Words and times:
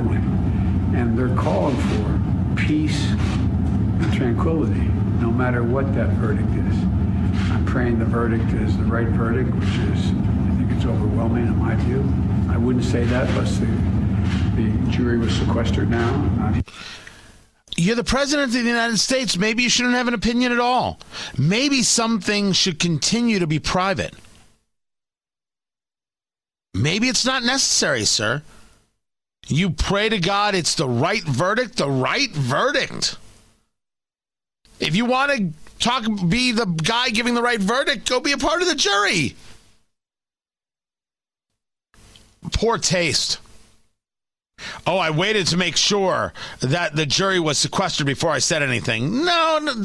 And 0.00 1.16
they're 1.16 1.34
calling 1.36 1.76
for 1.76 2.56
peace 2.56 3.10
and 3.10 4.12
tranquility, 4.12 4.80
no 5.20 5.30
matter 5.30 5.62
what 5.62 5.94
that 5.94 6.08
verdict 6.10 6.48
is. 6.50 6.76
I'm 7.52 7.64
praying 7.64 8.00
the 8.00 8.04
verdict 8.04 8.52
is 8.54 8.76
the 8.76 8.84
right 8.84 9.06
verdict, 9.06 9.54
which 9.54 9.68
is, 9.68 10.10
I 10.10 10.56
think 10.56 10.72
it's 10.72 10.84
overwhelming 10.84 11.46
in 11.46 11.56
my 11.56 11.76
view. 11.76 12.00
I 12.52 12.56
wouldn't 12.56 12.84
say 12.84 13.04
that 13.04 13.28
unless 13.30 13.58
the, 13.58 13.66
the 14.56 14.90
jury 14.90 15.18
was 15.18 15.32
sequestered 15.36 15.90
now. 15.90 16.60
You're 17.76 17.96
the 17.96 18.04
president 18.04 18.48
of 18.48 18.52
the 18.52 18.60
United 18.60 18.98
States. 18.98 19.36
Maybe 19.36 19.64
you 19.64 19.68
shouldn't 19.68 19.94
have 19.94 20.08
an 20.08 20.14
opinion 20.14 20.52
at 20.52 20.60
all. 20.60 20.98
Maybe 21.38 21.82
some 21.82 22.20
things 22.20 22.56
should 22.56 22.78
continue 22.78 23.38
to 23.38 23.46
be 23.46 23.58
private. 23.58 24.14
Maybe 26.72 27.08
it's 27.08 27.24
not 27.24 27.44
necessary, 27.44 28.04
sir. 28.04 28.42
You 29.46 29.70
pray 29.70 30.08
to 30.08 30.18
God 30.18 30.54
it's 30.54 30.74
the 30.74 30.88
right 30.88 31.22
verdict, 31.22 31.76
the 31.76 31.90
right 31.90 32.30
verdict. 32.30 33.16
If 34.80 34.96
you 34.96 35.04
want 35.04 35.32
to 35.32 35.52
talk, 35.78 36.04
be 36.28 36.52
the 36.52 36.66
guy 36.66 37.10
giving 37.10 37.34
the 37.34 37.42
right 37.42 37.60
verdict, 37.60 38.08
go 38.08 38.20
be 38.20 38.32
a 38.32 38.38
part 38.38 38.62
of 38.62 38.68
the 38.68 38.74
jury. 38.74 39.36
Poor 42.52 42.78
taste. 42.78 43.38
Oh, 44.86 44.98
I 44.98 45.10
waited 45.10 45.46
to 45.48 45.56
make 45.56 45.76
sure 45.76 46.32
that 46.60 46.94
the 46.94 47.06
jury 47.06 47.40
was 47.40 47.58
sequestered 47.58 48.06
before 48.06 48.30
I 48.30 48.38
said 48.38 48.62
anything. 48.62 49.24
No, 49.24 49.58
no. 49.62 49.82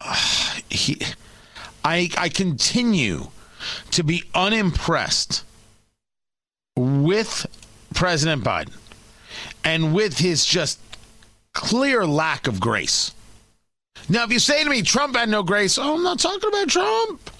he, 0.68 1.00
I, 1.84 2.10
I 2.16 2.28
continue 2.28 3.28
to 3.92 4.04
be 4.04 4.24
unimpressed 4.34 5.44
with 6.76 7.46
President 7.94 8.44
Biden 8.44 8.74
and 9.64 9.94
with 9.94 10.18
his 10.18 10.44
just 10.44 10.78
clear 11.52 12.06
lack 12.06 12.46
of 12.46 12.60
grace. 12.60 13.12
Now, 14.08 14.24
if 14.24 14.32
you 14.32 14.38
say 14.38 14.62
to 14.62 14.70
me, 14.70 14.82
Trump 14.82 15.16
had 15.16 15.28
no 15.28 15.42
grace, 15.42 15.78
oh, 15.78 15.96
I'm 15.96 16.02
not 16.02 16.18
talking 16.18 16.48
about 16.48 16.68
Trump. 16.68 17.30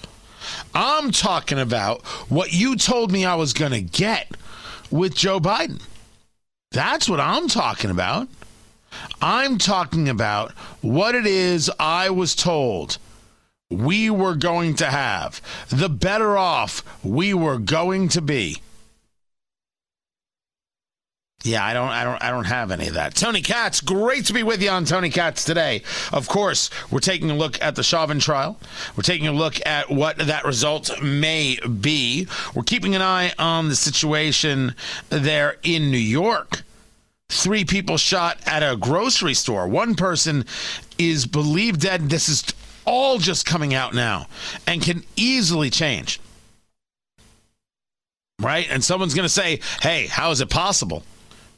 I'm 0.73 1.11
talking 1.11 1.59
about 1.59 2.05
what 2.29 2.53
you 2.53 2.75
told 2.75 3.11
me 3.11 3.25
I 3.25 3.35
was 3.35 3.53
going 3.53 3.71
to 3.71 3.81
get 3.81 4.31
with 4.91 5.15
Joe 5.15 5.39
Biden. 5.39 5.81
That's 6.71 7.09
what 7.09 7.19
I'm 7.19 7.47
talking 7.47 7.89
about. 7.89 8.27
I'm 9.21 9.57
talking 9.57 10.09
about 10.09 10.51
what 10.81 11.15
it 11.15 11.25
is 11.25 11.71
I 11.79 12.09
was 12.09 12.35
told 12.35 12.97
we 13.69 14.09
were 14.09 14.35
going 14.35 14.75
to 14.75 14.87
have, 14.87 15.41
the 15.69 15.89
better 15.89 16.37
off 16.37 16.83
we 17.03 17.33
were 17.33 17.59
going 17.59 18.09
to 18.09 18.21
be. 18.21 18.61
Yeah, 21.45 21.65
I 21.65 21.73
don't, 21.73 21.87
I 21.87 22.03
don't, 22.03 22.21
I 22.21 22.31
don't 22.31 22.45
have 22.45 22.69
any 22.69 22.87
of 22.87 22.95
that. 22.95 23.15
Tony 23.15 23.41
Katz, 23.41 23.79
great 23.79 24.25
to 24.25 24.33
be 24.33 24.43
with 24.43 24.61
you 24.61 24.69
on 24.69 24.83
Tony 24.83 25.09
Katz 25.09 25.45
today. 25.45 25.83
Of 26.11 26.27
course, 26.27 26.69
we're 26.91 26.99
taking 26.99 27.31
a 27.31 27.35
look 27.35 27.61
at 27.61 27.75
the 27.75 27.83
Chauvin 27.83 28.19
trial. 28.19 28.59
We're 28.97 29.03
taking 29.03 29.27
a 29.27 29.31
look 29.31 29.65
at 29.65 29.89
what 29.89 30.17
that 30.17 30.43
result 30.43 31.01
may 31.01 31.57
be. 31.79 32.27
We're 32.53 32.63
keeping 32.63 32.93
an 32.93 33.01
eye 33.01 33.31
on 33.39 33.69
the 33.69 33.77
situation 33.77 34.75
there 35.07 35.55
in 35.63 35.89
New 35.91 35.97
York. 35.97 36.63
Three 37.29 37.63
people 37.63 37.95
shot 37.95 38.37
at 38.45 38.61
a 38.61 38.75
grocery 38.75 39.33
store. 39.33 39.65
One 39.65 39.95
person 39.95 40.43
is 40.97 41.25
believed 41.25 41.79
dead. 41.79 42.09
This 42.09 42.27
is 42.27 42.43
all 42.83 43.17
just 43.17 43.45
coming 43.45 43.73
out 43.73 43.93
now 43.93 44.27
and 44.67 44.81
can 44.81 45.03
easily 45.15 45.69
change. 45.69 46.19
Right? 48.41 48.67
And 48.69 48.83
someone's 48.83 49.13
going 49.13 49.25
to 49.25 49.29
say, 49.29 49.61
hey, 49.81 50.07
how 50.07 50.31
is 50.31 50.41
it 50.41 50.49
possible? 50.49 51.03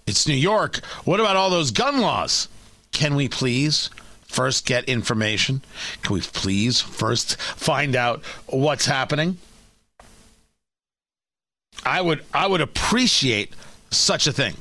It's 0.07 0.27
New 0.27 0.33
York. 0.33 0.77
What 1.05 1.19
about 1.19 1.35
all 1.35 1.49
those 1.49 1.71
gun 1.71 2.02
laws? 2.02 2.47
Can 2.91 3.16
we 3.16 3.27
please 3.30 3.89
first 4.23 4.66
get 4.66 4.85
information? 4.85 5.61
Can 6.02 6.15
we 6.15 6.21
please 6.21 6.81
first 6.81 7.39
find 7.39 7.95
out 7.95 8.23
what's 8.48 8.86
happening? 8.86 9.37
I 11.86 12.02
would 12.02 12.23
I 12.33 12.48
would 12.48 12.61
appreciate 12.61 13.53
such 13.89 14.27
a 14.27 14.31
thing. 14.31 14.55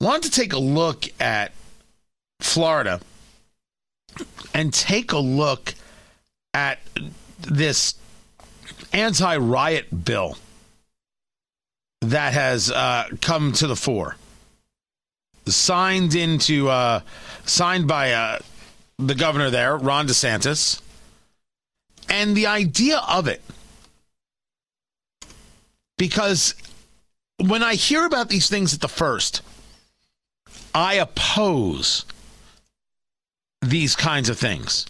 Want 0.00 0.22
to 0.24 0.30
take 0.30 0.52
a 0.52 0.58
look 0.58 1.04
at 1.20 1.52
Florida 2.40 3.00
and 4.52 4.72
take 4.72 5.12
a 5.12 5.18
look 5.18 5.74
at 6.52 6.78
this 7.40 7.94
anti-riot 8.92 10.04
bill 10.04 10.36
that 12.10 12.32
has 12.32 12.70
uh, 12.70 13.08
come 13.20 13.52
to 13.52 13.66
the 13.66 13.76
fore. 13.76 14.16
Signed 15.46 16.14
into, 16.14 16.68
uh, 16.68 17.00
signed 17.44 17.86
by 17.86 18.12
uh, 18.12 18.38
the 18.98 19.14
governor 19.14 19.50
there, 19.50 19.76
Ron 19.76 20.06
DeSantis. 20.06 20.80
And 22.08 22.36
the 22.36 22.46
idea 22.46 23.02
of 23.08 23.28
it, 23.28 23.42
because 25.98 26.54
when 27.38 27.62
I 27.62 27.74
hear 27.74 28.04
about 28.04 28.28
these 28.28 28.48
things 28.48 28.74
at 28.74 28.80
the 28.80 28.88
first, 28.88 29.42
I 30.74 30.94
oppose 30.94 32.04
these 33.62 33.96
kinds 33.96 34.28
of 34.28 34.38
things. 34.38 34.86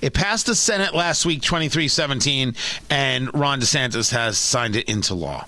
It 0.00 0.14
passed 0.14 0.46
the 0.46 0.54
Senate 0.54 0.94
last 0.94 1.26
week, 1.26 1.42
2317, 1.42 2.54
and 2.88 3.32
Ron 3.34 3.60
DeSantis 3.60 4.12
has 4.12 4.38
signed 4.38 4.76
it 4.76 4.88
into 4.88 5.14
law 5.14 5.46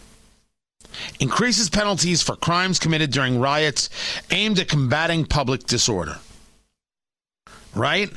increases 1.20 1.70
penalties 1.70 2.22
for 2.22 2.36
crimes 2.36 2.78
committed 2.78 3.10
during 3.10 3.40
riots 3.40 3.90
aimed 4.30 4.58
at 4.58 4.68
combating 4.68 5.24
public 5.24 5.64
disorder. 5.64 6.18
Right? 7.74 8.10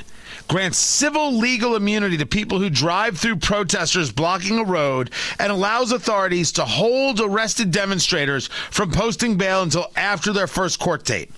Grants 0.48 0.78
civil 0.78 1.38
legal 1.38 1.76
immunity 1.76 2.18
to 2.18 2.26
people 2.26 2.60
who 2.60 2.70
drive 2.70 3.18
through 3.18 3.38
protesters 3.38 4.12
blocking 4.12 4.60
a 4.60 4.64
road 4.64 5.12
and 5.40 5.52
allows 5.52 5.92
authorities 5.92 6.52
to 6.54 6.66
hold 6.66 7.20
arrested 7.20 7.72
demonstrators 7.72 8.48
from 8.70 8.92
posting 8.92 9.38
bail 9.38 9.64
until 9.64 9.92
after 9.96 10.34
their 10.34 10.48
first 10.48 10.80
court 10.80 11.04
date 11.04 11.32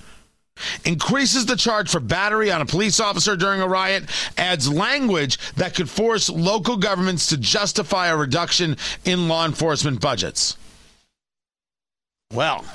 increases 0.85 1.45
the 1.45 1.55
charge 1.55 1.89
for 1.89 1.99
battery 1.99 2.51
on 2.51 2.61
a 2.61 2.65
police 2.65 2.99
officer 2.99 3.35
during 3.35 3.61
a 3.61 3.67
riot, 3.67 4.05
adds 4.37 4.71
language 4.71 5.37
that 5.55 5.75
could 5.75 5.89
force 5.89 6.29
local 6.29 6.77
governments 6.77 7.27
to 7.27 7.37
justify 7.37 8.07
a 8.07 8.17
reduction 8.17 8.77
in 9.05 9.27
law 9.27 9.45
enforcement 9.45 10.01
budgets. 10.01 10.57
Well, 12.33 12.65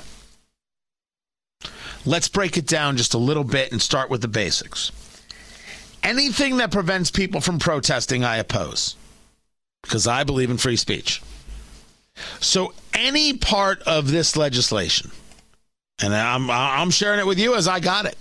let's 2.05 2.27
break 2.27 2.57
it 2.57 2.65
down 2.67 2.97
just 2.97 3.13
a 3.13 3.19
little 3.19 3.43
bit 3.43 3.71
and 3.71 3.81
start 3.81 4.09
with 4.09 4.21
the 4.21 4.27
basics. 4.27 4.91
Anything 6.01 6.57
that 6.57 6.71
prevents 6.71 7.11
people 7.11 7.39
from 7.39 7.59
protesting, 7.59 8.23
I 8.23 8.37
oppose 8.37 8.95
because 9.83 10.07
I 10.07 10.23
believe 10.23 10.49
in 10.49 10.57
free 10.57 10.75
speech. 10.75 11.21
So, 12.39 12.73
any 12.93 13.37
part 13.37 13.81
of 13.83 14.11
this 14.11 14.35
legislation, 14.35 15.11
and 16.01 16.13
I'm, 16.13 16.49
I'm 16.49 16.91
sharing 16.91 17.19
it 17.19 17.27
with 17.27 17.39
you 17.39 17.55
as 17.55 17.67
I 17.67 17.79
got 17.79 18.05
it, 18.05 18.17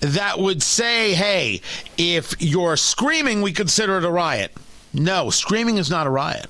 that 0.00 0.38
would 0.38 0.62
say, 0.62 1.14
hey, 1.14 1.60
if 1.96 2.34
you're 2.40 2.76
screaming, 2.76 3.42
we 3.42 3.52
consider 3.52 3.98
it 3.98 4.04
a 4.04 4.10
riot. 4.10 4.52
No, 4.92 5.30
screaming 5.30 5.78
is 5.78 5.90
not 5.90 6.06
a 6.06 6.10
riot. 6.10 6.46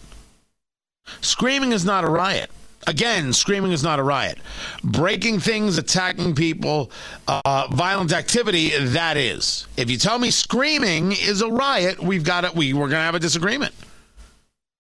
Screaming 1.21 1.73
is 1.73 1.85
not 1.85 2.05
a 2.05 2.09
riot. 2.09 2.51
Again, 2.87 3.33
screaming 3.33 3.73
is 3.73 3.83
not 3.83 3.99
a 3.99 4.03
riot. 4.03 4.39
Breaking 4.85 5.41
things, 5.41 5.77
attacking 5.77 6.37
people, 6.37 6.93
uh, 7.27 7.67
violent 7.73 8.13
activity, 8.13 8.71
that 8.79 9.17
is. 9.17 9.67
If 9.77 9.91
you 9.91 9.99
tell 9.99 10.19
me 10.19 10.31
screaming 10.31 11.13
is 11.13 11.43
a 11.43 11.49
riot, 11.49 12.01
we've 12.01 12.23
got 12.23 12.45
it. 12.45 12.55
We, 12.55 12.73
we're 12.73 12.89
going 12.89 12.93
to 12.93 12.99
have 12.99 13.17
a 13.17 13.21
disagreement 13.21 13.75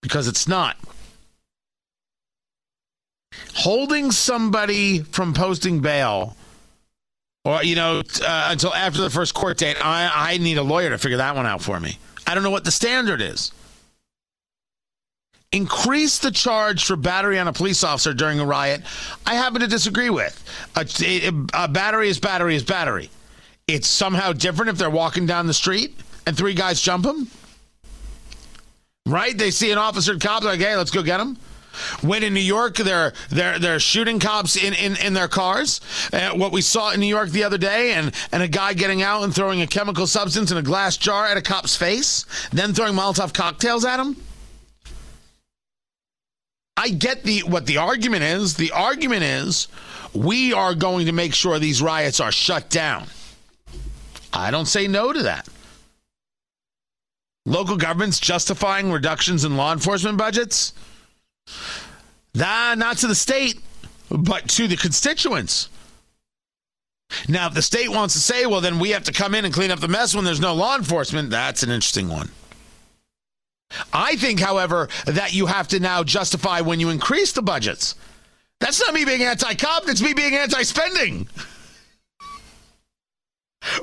because 0.02 0.28
it's 0.28 0.46
not. 0.46 0.76
Holding 3.54 4.12
somebody 4.12 5.00
from 5.00 5.34
posting 5.34 5.80
bail 5.80 6.36
or, 7.44 7.64
you 7.64 7.74
know, 7.74 8.02
uh, 8.22 8.48
until 8.50 8.72
after 8.72 9.00
the 9.00 9.10
first 9.10 9.34
court 9.34 9.58
date, 9.58 9.76
I, 9.84 10.10
I 10.14 10.38
need 10.38 10.58
a 10.58 10.62
lawyer 10.62 10.90
to 10.90 10.98
figure 10.98 11.18
that 11.18 11.34
one 11.34 11.46
out 11.46 11.60
for 11.60 11.80
me. 11.80 11.98
I 12.26 12.34
don't 12.34 12.44
know 12.44 12.50
what 12.50 12.64
the 12.64 12.70
standard 12.70 13.20
is 13.20 13.52
increase 15.56 16.18
the 16.18 16.30
charge 16.30 16.84
for 16.84 16.96
battery 16.96 17.38
on 17.38 17.48
a 17.48 17.52
police 17.52 17.82
officer 17.82 18.12
during 18.12 18.38
a 18.38 18.44
riot, 18.44 18.82
I 19.24 19.34
happen 19.34 19.60
to 19.62 19.66
disagree 19.66 20.10
with. 20.10 20.42
A, 20.76 21.28
a, 21.54 21.66
battery 21.66 22.08
is 22.08 22.20
battery 22.20 22.54
is 22.54 22.62
battery. 22.62 23.10
It's 23.66 23.88
somehow 23.88 24.32
different 24.32 24.70
if 24.70 24.78
they're 24.78 24.90
walking 24.90 25.26
down 25.26 25.46
the 25.46 25.54
street 25.54 25.98
and 26.26 26.36
three 26.36 26.54
guys 26.54 26.80
jump 26.80 27.04
them. 27.04 27.28
Right? 29.06 29.36
They 29.36 29.50
see 29.50 29.72
an 29.72 29.78
officer 29.78 30.18
cop, 30.18 30.44
like, 30.44 30.60
hey, 30.60 30.76
let's 30.76 30.90
go 30.90 31.02
get 31.02 31.20
him. 31.20 31.38
When 32.00 32.22
in 32.22 32.32
New 32.32 32.40
York, 32.40 32.76
they're 32.76 33.12
they're 33.28 33.58
they're 33.58 33.78
shooting 33.78 34.18
cops 34.18 34.56
in 34.56 34.72
in, 34.72 34.96
in 34.96 35.12
their 35.12 35.28
cars. 35.28 35.82
Uh, 36.10 36.30
what 36.30 36.50
we 36.50 36.62
saw 36.62 36.92
in 36.92 37.00
New 37.00 37.06
York 37.06 37.28
the 37.28 37.44
other 37.44 37.58
day, 37.58 37.92
and 37.92 38.14
and 38.32 38.42
a 38.42 38.48
guy 38.48 38.72
getting 38.72 39.02
out 39.02 39.24
and 39.24 39.34
throwing 39.34 39.60
a 39.60 39.66
chemical 39.66 40.06
substance 40.06 40.50
in 40.50 40.56
a 40.56 40.62
glass 40.62 40.96
jar 40.96 41.26
at 41.26 41.36
a 41.36 41.42
cop's 41.42 41.76
face, 41.76 42.24
then 42.50 42.72
throwing 42.72 42.94
Molotov 42.94 43.34
cocktails 43.34 43.84
at 43.84 44.00
him. 44.00 44.16
I 46.76 46.90
get 46.90 47.22
the 47.22 47.40
what 47.40 47.66
the 47.66 47.78
argument 47.78 48.22
is. 48.22 48.54
The 48.54 48.72
argument 48.72 49.22
is 49.22 49.68
we 50.14 50.52
are 50.52 50.74
going 50.74 51.06
to 51.06 51.12
make 51.12 51.34
sure 51.34 51.58
these 51.58 51.80
riots 51.80 52.20
are 52.20 52.32
shut 52.32 52.68
down. 52.70 53.06
I 54.32 54.50
don't 54.50 54.66
say 54.66 54.86
no 54.86 55.12
to 55.12 55.22
that. 55.22 55.48
Local 57.46 57.76
governments 57.76 58.18
justifying 58.18 58.90
reductions 58.90 59.44
in 59.44 59.56
law 59.56 59.72
enforcement 59.72 60.18
budgets? 60.18 60.74
Nah, 62.34 62.74
not 62.74 62.98
to 62.98 63.06
the 63.06 63.14
state, 63.14 63.60
but 64.10 64.48
to 64.50 64.66
the 64.66 64.76
constituents. 64.76 65.68
Now, 67.28 67.46
if 67.46 67.54
the 67.54 67.62
state 67.62 67.88
wants 67.88 68.14
to 68.14 68.20
say, 68.20 68.46
well, 68.46 68.60
then 68.60 68.80
we 68.80 68.90
have 68.90 69.04
to 69.04 69.12
come 69.12 69.34
in 69.34 69.44
and 69.44 69.54
clean 69.54 69.70
up 69.70 69.78
the 69.78 69.88
mess 69.88 70.14
when 70.14 70.24
there's 70.24 70.40
no 70.40 70.54
law 70.54 70.76
enforcement, 70.76 71.30
that's 71.30 71.62
an 71.62 71.70
interesting 71.70 72.08
one. 72.08 72.30
I 73.92 74.16
think, 74.16 74.40
however, 74.40 74.88
that 75.06 75.34
you 75.34 75.46
have 75.46 75.68
to 75.68 75.80
now 75.80 76.04
justify 76.04 76.60
when 76.60 76.80
you 76.80 76.90
increase 76.90 77.32
the 77.32 77.42
budgets. 77.42 77.94
That's 78.60 78.80
not 78.80 78.94
me 78.94 79.04
being 79.04 79.22
anti 79.22 79.54
cop, 79.54 79.84
that's 79.84 80.00
me 80.00 80.14
being 80.14 80.34
anti 80.34 80.62
spending. 80.62 81.28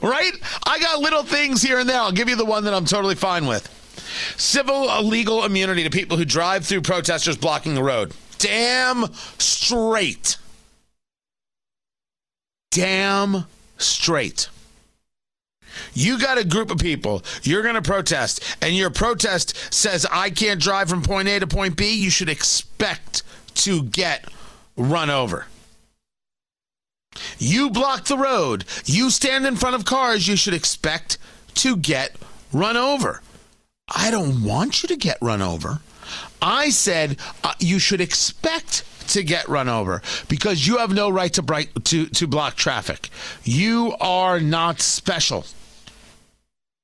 right? 0.02 0.32
I 0.66 0.80
got 0.80 1.00
little 1.00 1.24
things 1.24 1.62
here 1.62 1.80
and 1.80 1.88
there. 1.88 2.00
I'll 2.00 2.12
give 2.12 2.30
you 2.30 2.36
the 2.36 2.46
one 2.46 2.64
that 2.64 2.74
I'm 2.74 2.86
totally 2.86 3.16
fine 3.16 3.46
with. 3.46 3.70
Civil 4.38 4.90
uh, 4.90 5.02
legal 5.02 5.44
immunity 5.44 5.84
to 5.84 5.90
people 5.90 6.18
who 6.18 6.26
drive 6.26 6.66
through 6.66 6.82
protesters 6.82 7.38
blocking 7.38 7.76
the 7.76 7.84
road. 7.84 8.14
Damn 8.38 9.14
straight. 9.38 10.38
Damn 12.72 13.46
straight. 13.78 14.50
You 15.94 16.20
got 16.20 16.38
a 16.38 16.44
group 16.44 16.72
of 16.72 16.78
people, 16.78 17.24
you're 17.44 17.64
going 17.64 17.75
to 17.75 17.81
protest, 17.81 18.44
and 18.62 18.75
your 18.75 18.90
protest 18.90 19.74
says, 19.74 20.06
I 20.12 20.30
can't 20.30 20.62
drive 20.62 20.90
from 20.90 21.02
point 21.02 21.28
A 21.28 21.40
to 21.40 21.48
point 21.48 21.75
B, 21.75 21.94
you 21.94 22.10
should 22.10 22.30
expect 22.30 23.24
to 23.56 23.84
get 23.84 24.25
run 24.78 25.10
over. 25.10 25.46
You 27.38 27.70
block 27.70 28.06
the 28.06 28.18
road, 28.18 28.66
you 28.86 29.10
stand 29.10 29.46
in 29.46 29.56
front 29.56 29.75
of 29.75 29.86
cars, 29.86 30.28
you 30.28 30.36
should 30.36 30.54
expect 30.54 31.18
to 31.56 31.75
get 31.75 32.16
run 32.52 32.78
over. 32.78 33.22
I 33.88 34.12
don't 34.12 34.44
want 34.44 34.81
you 34.81 34.88
to 34.88 34.96
get 34.96 35.18
run 35.22 35.42
over. 35.42 35.80
I 36.42 36.70
said 36.70 37.18
uh, 37.44 37.54
you 37.60 37.80
should 37.80 38.02
expect 38.02 38.84
to 39.10 39.24
get 39.24 39.48
run 39.48 39.70
over 39.70 40.02
because 40.28 40.66
you 40.66 40.78
have 40.78 40.94
no 40.94 41.10
right 41.10 41.34
to, 41.34 41.42
bright, 41.42 41.70
to, 41.86 42.06
to 42.08 42.28
block 42.28 42.56
traffic. 42.56 43.10
You 43.44 43.96
are 44.00 44.40
not 44.40 44.81
special. 44.81 45.46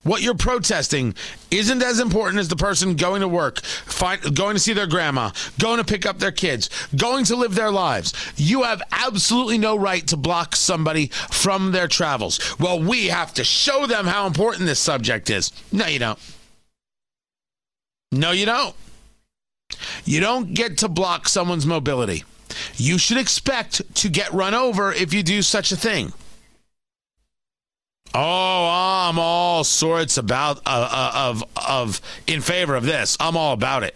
What 0.03 0.21
you're 0.21 0.33
protesting 0.33 1.13
isn't 1.51 1.83
as 1.83 1.99
important 1.99 2.39
as 2.39 2.47
the 2.47 2.55
person 2.55 2.95
going 2.95 3.19
to 3.19 3.27
work, 3.27 3.59
find, 3.61 4.33
going 4.33 4.55
to 4.55 4.59
see 4.59 4.71
their 4.71 4.87
grandma, 4.87 5.31
going 5.59 5.77
to 5.77 5.83
pick 5.83 6.05
up 6.05 6.19
their 6.19 6.31
kids, 6.31 6.69
going 6.95 7.25
to 7.25 7.35
live 7.35 7.53
their 7.53 7.69
lives. 7.69 8.13
You 8.37 8.63
have 8.63 8.81
absolutely 8.93 9.57
no 9.57 9.77
right 9.77 10.07
to 10.07 10.15
block 10.15 10.55
somebody 10.55 11.07
from 11.07 11.73
their 11.73 11.89
travels. 11.89 12.39
Well, 12.59 12.81
we 12.81 13.07
have 13.07 13.33
to 13.33 13.43
show 13.43 13.87
them 13.87 14.05
how 14.05 14.25
important 14.25 14.67
this 14.67 14.79
subject 14.79 15.29
is. 15.29 15.51
No, 15.73 15.85
you 15.87 15.99
don't. 15.99 16.19
No, 18.13 18.31
you 18.31 18.45
don't. 18.45 18.75
You 20.05 20.21
don't 20.21 20.53
get 20.53 20.77
to 20.77 20.87
block 20.87 21.27
someone's 21.27 21.65
mobility. 21.65 22.23
You 22.77 22.97
should 22.97 23.17
expect 23.17 23.95
to 23.95 24.09
get 24.09 24.31
run 24.31 24.53
over 24.53 24.93
if 24.93 25.13
you 25.13 25.23
do 25.23 25.41
such 25.41 25.73
a 25.73 25.77
thing. 25.77 26.13
Oh, 28.21 29.07
I'm 29.07 29.17
all 29.17 29.63
sorts 29.63 30.17
about 30.17 30.57
uh, 30.65 30.89
uh, 30.91 31.11
of 31.29 31.43
of 31.55 32.01
in 32.27 32.41
favor 32.41 32.75
of 32.75 32.83
this. 32.83 33.15
I'm 33.17 33.37
all 33.37 33.53
about 33.53 33.83
it. 33.83 33.95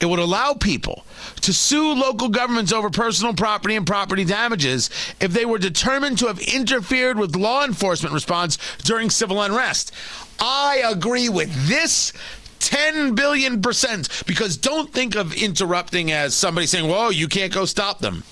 It 0.00 0.06
would 0.06 0.18
allow 0.18 0.52
people 0.52 1.06
to 1.40 1.54
sue 1.54 1.94
local 1.94 2.28
governments 2.28 2.74
over 2.74 2.90
personal 2.90 3.32
property 3.32 3.74
and 3.74 3.86
property 3.86 4.26
damages 4.26 4.90
if 5.18 5.32
they 5.32 5.46
were 5.46 5.56
determined 5.56 6.18
to 6.18 6.26
have 6.26 6.38
interfered 6.40 7.18
with 7.18 7.36
law 7.36 7.64
enforcement 7.64 8.12
response 8.12 8.58
during 8.82 9.08
civil 9.08 9.40
unrest. 9.40 9.92
I 10.38 10.82
agree 10.84 11.30
with 11.30 11.68
this 11.68 12.12
10 12.58 13.14
billion 13.14 13.62
percent 13.62 14.10
because 14.26 14.58
don't 14.58 14.92
think 14.92 15.14
of 15.14 15.32
interrupting 15.32 16.12
as 16.12 16.34
somebody 16.34 16.66
saying, 16.66 16.86
Whoa, 16.86 17.08
you 17.08 17.28
can't 17.28 17.52
go 17.54 17.64
stop 17.64 18.00
them. 18.00 18.24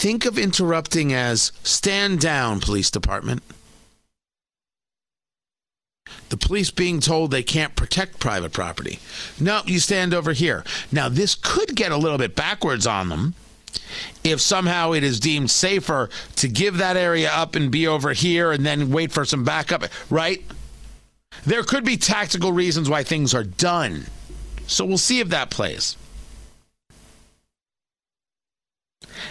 Think 0.00 0.24
of 0.24 0.38
interrupting 0.38 1.12
as 1.12 1.52
stand 1.62 2.20
down, 2.20 2.60
police 2.60 2.90
department. 2.90 3.42
The 6.30 6.38
police 6.38 6.70
being 6.70 7.00
told 7.00 7.30
they 7.30 7.42
can't 7.42 7.76
protect 7.76 8.18
private 8.18 8.54
property. 8.54 8.98
No, 9.38 9.60
you 9.66 9.78
stand 9.78 10.14
over 10.14 10.32
here. 10.32 10.64
Now, 10.90 11.10
this 11.10 11.34
could 11.34 11.76
get 11.76 11.92
a 11.92 11.98
little 11.98 12.16
bit 12.16 12.34
backwards 12.34 12.86
on 12.86 13.10
them 13.10 13.34
if 14.24 14.40
somehow 14.40 14.92
it 14.92 15.04
is 15.04 15.20
deemed 15.20 15.50
safer 15.50 16.08
to 16.36 16.48
give 16.48 16.78
that 16.78 16.96
area 16.96 17.30
up 17.30 17.54
and 17.54 17.70
be 17.70 17.86
over 17.86 18.14
here 18.14 18.52
and 18.52 18.64
then 18.64 18.90
wait 18.90 19.12
for 19.12 19.26
some 19.26 19.44
backup, 19.44 19.84
right? 20.08 20.42
There 21.44 21.62
could 21.62 21.84
be 21.84 21.98
tactical 21.98 22.52
reasons 22.52 22.88
why 22.88 23.02
things 23.02 23.34
are 23.34 23.44
done. 23.44 24.06
So 24.66 24.86
we'll 24.86 24.96
see 24.96 25.20
if 25.20 25.28
that 25.28 25.50
plays. 25.50 25.98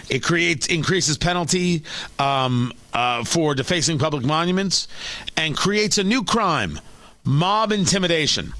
It 0.08 0.22
creates 0.22 0.66
increases 0.66 1.18
penalty 1.18 1.82
um, 2.18 2.72
uh, 2.92 3.24
for 3.24 3.54
defacing 3.54 3.98
public 3.98 4.24
monuments 4.24 4.88
and 5.36 5.56
creates 5.56 5.98
a 5.98 6.04
new 6.04 6.24
crime, 6.24 6.80
mob 7.24 7.72
intimidation. 7.72 8.52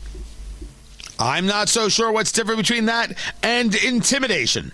I'm 1.19 1.46
not 1.46 1.69
so 1.69 1.88
sure 1.88 2.11
what's 2.11 2.32
different 2.32 2.58
between 2.58 2.87
that 2.87 3.17
and 3.43 3.75
intimidation. 3.75 4.72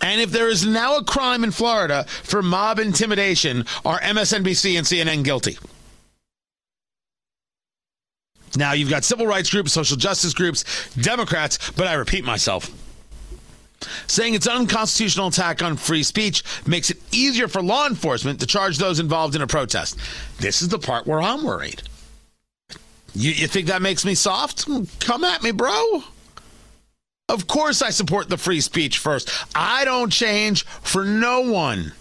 And 0.00 0.20
if 0.20 0.30
there 0.30 0.48
is 0.48 0.66
now 0.66 0.96
a 0.96 1.04
crime 1.04 1.44
in 1.44 1.50
Florida 1.50 2.04
for 2.04 2.42
mob 2.42 2.78
intimidation, 2.78 3.64
are 3.84 4.00
MSNBC 4.00 4.76
and 4.76 4.86
CNN 4.86 5.24
guilty? 5.24 5.56
Now 8.56 8.72
you've 8.72 8.90
got 8.90 9.04
civil 9.04 9.26
rights 9.26 9.50
groups, 9.50 9.72
social 9.72 9.96
justice 9.96 10.34
groups, 10.34 10.64
Democrats, 10.94 11.70
but 11.70 11.86
I 11.86 11.94
repeat 11.94 12.24
myself. 12.24 12.70
Saying 14.06 14.34
it's 14.34 14.46
unconstitutional 14.46 15.28
attack 15.28 15.62
on 15.62 15.76
free 15.76 16.02
speech 16.02 16.42
makes 16.66 16.90
it 16.90 16.98
easier 17.12 17.48
for 17.48 17.62
law 17.62 17.86
enforcement 17.86 18.40
to 18.40 18.46
charge 18.46 18.78
those 18.78 19.00
involved 19.00 19.34
in 19.34 19.42
a 19.42 19.46
protest. 19.46 19.98
This 20.38 20.62
is 20.62 20.68
the 20.68 20.78
part 20.78 21.06
where 21.06 21.20
I'm 21.20 21.44
worried. 21.44 21.82
You, 23.14 23.30
you 23.30 23.46
think 23.46 23.66
that 23.66 23.82
makes 23.82 24.04
me 24.04 24.14
soft? 24.14 24.66
Come 25.00 25.24
at 25.24 25.42
me, 25.42 25.50
bro. 25.50 26.02
Of 27.28 27.46
course, 27.46 27.82
I 27.82 27.90
support 27.90 28.28
the 28.28 28.36
free 28.36 28.60
speech 28.60 28.98
first. 28.98 29.30
I 29.54 29.84
don't 29.84 30.10
change 30.10 30.64
for 30.64 31.04
no 31.04 31.40
one. 31.40 31.92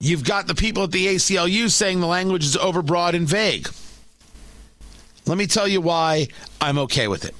You've 0.00 0.24
got 0.24 0.48
the 0.48 0.54
people 0.54 0.82
at 0.82 0.90
the 0.90 1.06
ACLU 1.06 1.70
saying 1.70 2.00
the 2.00 2.08
language 2.08 2.44
is 2.44 2.56
overbroad 2.56 3.14
and 3.14 3.28
vague. 3.28 3.68
Let 5.26 5.38
me 5.38 5.46
tell 5.46 5.68
you 5.68 5.80
why 5.80 6.26
I'm 6.60 6.78
okay 6.78 7.06
with 7.06 7.24
it 7.24 7.36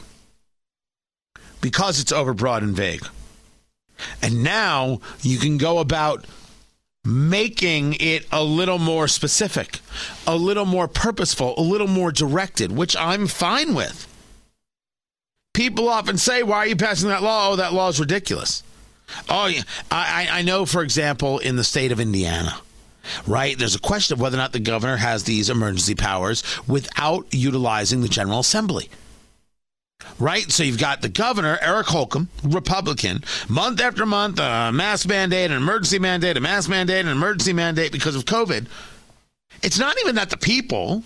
because 1.63 1.99
it's 1.99 2.13
overbroad 2.13 2.59
and 2.59 2.77
vague. 2.77 3.07
And 4.21 4.43
now 4.43 5.01
you 5.23 5.39
can 5.39 5.57
go 5.57 5.79
about 5.79 6.27
making 7.05 7.95
it 7.95 8.27
a 8.31 8.45
little 8.45 8.79
more 8.79 9.09
specific, 9.09 9.81
a 10.27 10.37
little 10.37 10.67
more 10.67 10.87
purposeful, 10.87 11.55
a 11.57 11.63
little 11.63 11.89
more 11.89 12.13
directed, 12.13 12.71
which 12.71 12.95
I'm 12.97 13.27
fine 13.27 13.75
with. 13.75 14.07
People 15.55 15.89
often 15.89 16.19
say, 16.19 16.43
Why 16.43 16.59
are 16.59 16.67
you 16.67 16.77
passing 16.77 17.09
that 17.09 17.23
law? 17.23 17.51
Oh, 17.51 17.57
that 17.57 17.73
law 17.73 17.89
is 17.89 18.01
ridiculous. 18.01 18.63
Oh, 19.29 19.47
yeah. 19.47 19.63
I, 19.91 20.29
I 20.31 20.43
know, 20.43 20.65
for 20.65 20.83
example, 20.83 21.39
in 21.39 21.57
the 21.57 21.65
state 21.65 21.93
of 21.93 22.01
Indiana, 22.01 22.57
right? 23.27 23.59
There's 23.59 23.75
a 23.75 23.81
question 23.81 24.15
of 24.15 24.21
whether 24.21 24.37
or 24.37 24.39
not 24.39 24.53
the 24.53 24.61
governor 24.61 24.97
has 24.97 25.25
these 25.25 25.51
emergency 25.51 25.95
powers 25.95 26.43
without 26.67 27.27
utilizing 27.31 28.01
the 28.01 28.09
General 28.09 28.41
Assembly 28.41 28.89
right? 30.19 30.51
So 30.51 30.63
you've 30.63 30.79
got 30.79 31.03
the 31.03 31.09
governor, 31.09 31.59
Eric 31.61 31.89
Holcomb, 31.89 32.29
Republican, 32.45 33.25
month 33.49 33.81
after 33.81 34.07
month, 34.07 34.39
a 34.39 34.71
mask 34.73 35.09
mandate, 35.09 35.51
an 35.51 35.57
emergency 35.57 35.99
mandate, 35.99 36.37
a 36.37 36.41
mask 36.41 36.71
mandate, 36.71 37.05
an 37.05 37.13
emergency 37.13 37.53
mandate 37.53 37.93
because 37.93 38.17
of 38.17 38.25
COVID. 38.25 38.67
It's 39.63 39.79
not 39.79 39.97
even 40.01 40.17
that 40.17 40.31
the 40.31 40.37
people, 40.37 41.03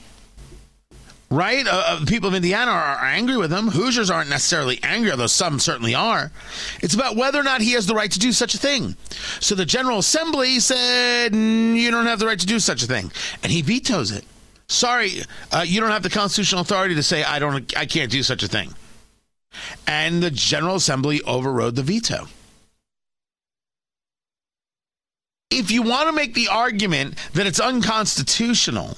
right? 1.31 1.67
Uh, 1.67 1.83
uh, 1.87 2.01
the 2.01 2.07
people 2.07 2.29
of 2.29 2.35
Indiana 2.35 2.71
are, 2.71 2.97
are 2.97 3.05
angry 3.05 3.37
with 3.37 3.53
him. 3.53 3.69
Hoosiers 3.69 4.11
aren't 4.11 4.31
necessarily 4.31 4.79
angry, 4.83 5.11
although 5.11 5.27
some 5.27 5.59
certainly 5.59 5.95
are. 5.95 6.31
It's 6.81 6.95
about 6.95 7.17
whether 7.17 7.39
or 7.41 7.43
not 7.43 7.61
he 7.61 7.73
has 7.73 7.87
the 7.87 7.95
right 7.95 8.11
to 8.11 8.19
do 8.19 8.33
such 8.33 8.55
a 8.55 8.59
thing. 8.59 8.97
So 9.41 9.55
the 9.55 9.67
General 9.67 9.99
Assembly 9.99 10.61
said, 10.61 11.35
you 11.35 11.91
don't 11.91 12.07
have 12.07 12.19
the 12.19 12.27
right 12.27 12.39
to 12.39 12.47
do 12.47 12.59
such 12.59 12.83
a 12.83 12.87
thing. 12.87 13.11
And 13.43 13.53
he 13.53 13.63
vetoes 13.63 14.11
it. 14.11 14.25
Sorry, 14.69 15.23
uh, 15.53 15.65
you 15.67 15.81
don't 15.81 15.91
have 15.91 16.03
the 16.03 16.11
constitutional 16.11 16.63
authority 16.63 16.97
to 16.97 17.03
say 17.03 17.23
I 17.23 17.39
don't, 17.39 17.77
I 17.77 17.87
can't 17.87 18.11
do 18.11 18.23
such 18.23 18.43
a 18.43 18.49
thing 18.49 18.75
and 19.87 20.23
the 20.23 20.31
General 20.31 20.77
Assembly 20.77 21.23
overrode 21.23 21.77
the 21.77 21.83
veto. 21.83 22.29
If 25.51 25.71
you 25.71 25.83
want 25.83 26.09
to 26.09 26.13
make 26.13 26.35
the 26.35 26.49
argument 26.49 27.17
that 27.35 27.47
it's 27.47 27.61
unconstitutional, 27.61 28.97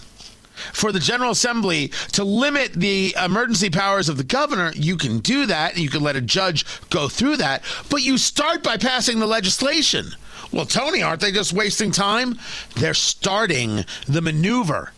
for 0.72 0.92
the 0.92 0.98
General 0.98 1.30
Assembly 1.30 1.88
to 2.12 2.24
limit 2.24 2.72
the 2.72 3.14
emergency 3.22 3.70
powers 3.70 4.08
of 4.08 4.16
the 4.16 4.24
governor, 4.24 4.72
you 4.74 4.96
can 4.96 5.20
do 5.20 5.46
that. 5.46 5.76
You 5.76 5.88
can 5.88 6.02
let 6.02 6.16
a 6.16 6.20
judge 6.20 6.64
go 6.90 7.08
through 7.08 7.36
that. 7.36 7.62
But 7.88 8.02
you 8.02 8.18
start 8.18 8.62
by 8.62 8.76
passing 8.76 9.18
the 9.18 9.26
legislation. 9.26 10.06
Well, 10.52 10.66
Tony, 10.66 11.02
aren't 11.02 11.20
they 11.20 11.32
just 11.32 11.52
wasting 11.52 11.90
time? 11.90 12.38
They're 12.74 12.94
starting 12.94 13.84
the 14.06 14.22
maneuver 14.22 14.92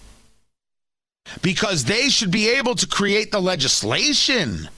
because 1.43 1.85
they 1.85 2.09
should 2.09 2.31
be 2.31 2.49
able 2.49 2.75
to 2.77 2.87
create 2.87 3.31
the 3.31 3.41
legislation 3.41 4.69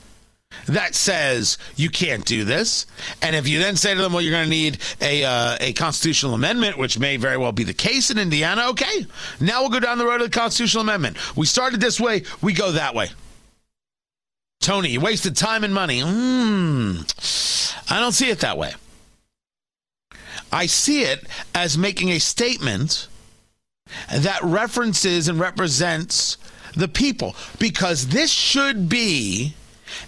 that 0.66 0.94
says 0.94 1.58
you 1.76 1.90
can't 1.90 2.24
do 2.24 2.44
this. 2.44 2.86
And 3.20 3.34
if 3.34 3.48
you 3.48 3.58
then 3.58 3.76
say 3.76 3.94
to 3.94 4.00
them, 4.00 4.12
well, 4.12 4.22
you're 4.22 4.32
going 4.32 4.44
to 4.44 4.50
need 4.50 4.78
a, 5.00 5.24
uh, 5.24 5.56
a 5.60 5.72
constitutional 5.72 6.34
amendment, 6.34 6.78
which 6.78 6.98
may 6.98 7.16
very 7.16 7.36
well 7.36 7.52
be 7.52 7.64
the 7.64 7.74
case 7.74 8.10
in 8.10 8.18
Indiana, 8.18 8.68
okay, 8.70 9.06
now 9.40 9.60
we'll 9.60 9.70
go 9.70 9.80
down 9.80 9.98
the 9.98 10.06
road 10.06 10.20
of 10.20 10.30
the 10.30 10.38
constitutional 10.38 10.82
amendment. 10.82 11.36
We 11.36 11.46
started 11.46 11.80
this 11.80 12.00
way, 12.00 12.24
we 12.40 12.52
go 12.52 12.72
that 12.72 12.94
way. 12.94 13.10
Tony, 14.60 14.90
you 14.90 15.00
wasted 15.00 15.36
time 15.36 15.64
and 15.64 15.74
money. 15.74 16.00
Mm, 16.00 17.90
I 17.90 17.98
don't 17.98 18.12
see 18.12 18.30
it 18.30 18.40
that 18.40 18.56
way. 18.56 18.72
I 20.52 20.66
see 20.66 21.02
it 21.02 21.26
as 21.54 21.76
making 21.76 22.10
a 22.10 22.20
statement 22.20 23.08
that 24.14 24.40
references 24.42 25.28
and 25.28 25.40
represents 25.40 26.36
the 26.74 26.88
people 26.88 27.34
because 27.58 28.08
this 28.08 28.30
should 28.30 28.88
be 28.88 29.54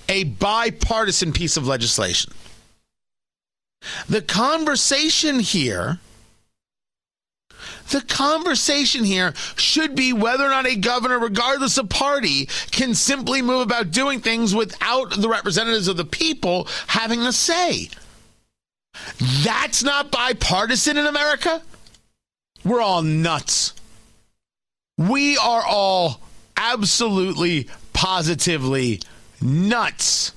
a 0.09 0.25
bipartisan 0.25 1.33
piece 1.33 1.57
of 1.57 1.67
legislation. 1.67 2.33
The 4.09 4.23
conversation 4.23 5.41
here 5.41 5.99
the 7.91 8.01
conversation 8.03 9.05
here 9.05 9.35
should 9.57 9.95
be 9.95 10.13
whether 10.13 10.45
or 10.45 10.49
not 10.49 10.67
a 10.67 10.77
governor, 10.77 11.19
regardless 11.19 11.79
of 11.79 11.89
party, 11.89 12.47
can 12.71 12.95
simply 12.95 13.43
move 13.43 13.61
about 13.61 13.91
doing 13.91 14.21
things 14.21 14.55
without 14.55 15.11
the 15.11 15.29
representatives 15.29 15.89
of 15.89 15.97
the 15.97 16.05
people 16.05 16.67
having 16.89 17.21
a 17.21 17.33
say. 17.33 17.89
That's 19.45 19.83
not 19.83 20.11
bipartisan 20.11 20.97
in 20.97 21.07
America. 21.07 21.63
We're 22.65 22.81
all 22.81 23.03
nuts. 23.03 23.75
We 24.97 25.37
are 25.37 25.63
all 25.63 26.21
absolutely, 26.57 27.69
positively 27.93 29.01
nuts. 29.45 30.33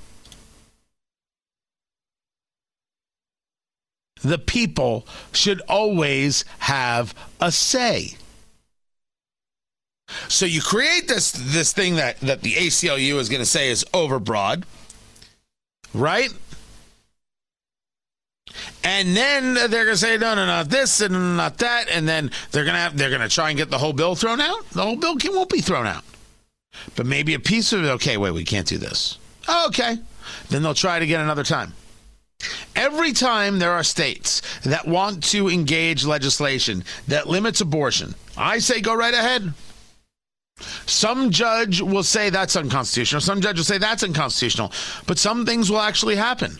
The 4.22 4.38
people 4.38 5.08
should 5.32 5.62
always 5.62 6.44
have 6.60 7.16
a 7.40 7.52
say. 7.52 8.16
So 10.28 10.46
you 10.46 10.62
create 10.62 11.08
this 11.08 11.32
this 11.32 11.74
thing 11.74 11.96
that 11.96 12.20
that 12.22 12.42
the 12.42 12.54
ACLU 12.54 13.20
is 13.20 13.30
going 13.30 13.42
to 13.42 13.46
say 13.46 13.70
is 13.70 13.86
overbroad, 13.94 14.64
right? 15.94 16.34
And 18.84 19.16
then 19.16 19.54
they're 19.54 19.70
going 19.70 19.88
to 19.88 19.98
say 19.98 20.18
no, 20.18 20.34
no, 20.34 20.46
not 20.46 20.70
this 20.70 21.02
and 21.02 21.38
not 21.38 21.58
that, 21.60 21.90
and 21.92 22.08
then 22.08 22.32
they're 22.52 22.64
going 22.64 22.74
to 22.74 22.80
have, 22.80 22.98
they're 22.98 23.10
going 23.10 23.22
to 23.22 23.30
try 23.30 23.50
and 23.50 23.58
get 23.58 23.70
the 23.70 23.78
whole 23.78 23.94
bill 23.94 24.16
thrown 24.16 24.42
out. 24.42 24.68
The 24.70 24.82
whole 24.82 24.96
bill 24.96 25.18
can, 25.18 25.36
won't 25.36 25.50
be 25.50 25.62
thrown 25.62 25.86
out. 25.86 26.04
But 26.96 27.06
maybe 27.06 27.34
a 27.34 27.40
piece 27.40 27.74
of 27.74 27.84
it, 27.84 27.88
okay, 27.90 28.18
wait, 28.18 28.32
we 28.32 28.44
can't 28.44 28.68
do 28.68 28.78
this. 28.78 29.18
Oh, 29.48 29.68
okay. 29.68 29.98
Then 30.50 30.64
they'll 30.64 30.74
try 30.74 30.98
it 30.98 31.04
again 31.04 31.22
another 31.22 31.44
time. 31.44 31.74
Every 32.76 33.14
time 33.14 33.60
there 33.60 33.72
are 33.72 33.84
states 33.84 34.42
that 34.64 34.88
want 34.88 35.24
to 35.32 35.50
engage 35.50 36.06
legislation 36.06 36.84
that 37.08 37.28
limits 37.28 37.62
abortion, 37.62 38.14
I 38.38 38.60
say 38.60 38.82
go 38.82 38.96
right 38.96 39.14
ahead. 39.14 39.54
Some 40.86 41.32
judge 41.32 41.82
will 41.82 42.04
say 42.04 42.30
that's 42.30 42.56
unconstitutional. 42.56 43.22
Some 43.22 43.42
judge 43.42 43.58
will 43.58 43.64
say 43.64 43.78
that's 43.78 44.04
unconstitutional. 44.04 44.72
But 45.06 45.20
some 45.20 45.46
things 45.46 45.70
will 45.70 45.82
actually 45.82 46.16
happen. 46.16 46.60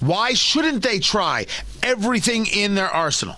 Why 0.00 0.32
shouldn't 0.32 0.82
they 0.82 0.98
try 0.98 1.46
everything 1.82 2.46
in 2.46 2.74
their 2.74 2.88
arsenal? 2.88 3.36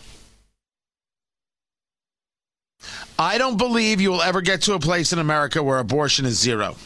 I 3.19 3.37
don't 3.37 3.57
believe 3.57 4.01
you 4.01 4.11
will 4.11 4.23
ever 4.23 4.41
get 4.41 4.63
to 4.63 4.75
a 4.75 4.79
place 4.79 5.13
in 5.13 5.19
America 5.19 5.63
where 5.63 5.79
abortion 5.79 6.25
is 6.25 6.39
zero. 6.39 6.77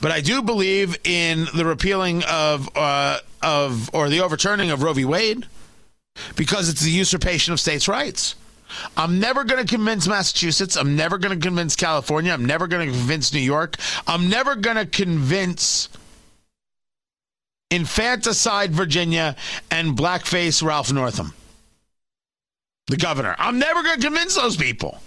But 0.00 0.12
I 0.12 0.20
do 0.20 0.42
believe 0.42 0.98
in 1.04 1.46
the 1.54 1.64
repealing 1.64 2.22
of 2.24 2.68
uh, 2.76 3.20
of 3.42 3.88
or 3.94 4.10
the 4.10 4.20
overturning 4.20 4.70
of 4.70 4.82
Roe 4.82 4.92
v. 4.92 5.06
Wade 5.06 5.46
because 6.36 6.68
it's 6.68 6.82
the 6.82 6.90
usurpation 6.90 7.54
of 7.54 7.60
states' 7.60 7.88
rights. 7.88 8.34
I'm 8.96 9.18
never 9.18 9.44
going 9.44 9.64
to 9.64 9.74
convince 9.74 10.06
Massachusetts. 10.06 10.76
I'm 10.76 10.94
never 10.94 11.18
going 11.18 11.38
to 11.38 11.44
convince 11.44 11.74
California. 11.74 12.32
I'm 12.32 12.44
never 12.44 12.66
going 12.66 12.86
to 12.86 12.92
convince 12.92 13.32
New 13.32 13.40
York. 13.40 13.76
I'm 14.06 14.28
never 14.28 14.54
going 14.54 14.76
to 14.76 14.86
convince 14.86 15.88
infanticide 17.70 18.72
Virginia 18.72 19.36
and 19.70 19.96
blackface 19.96 20.62
Ralph 20.62 20.92
Northam 20.92 21.32
the 22.90 22.96
governor. 22.96 23.36
I'm 23.38 23.58
never 23.58 23.82
going 23.82 24.00
to 24.00 24.06
convince 24.06 24.34
those 24.34 24.56
people. 24.56 25.00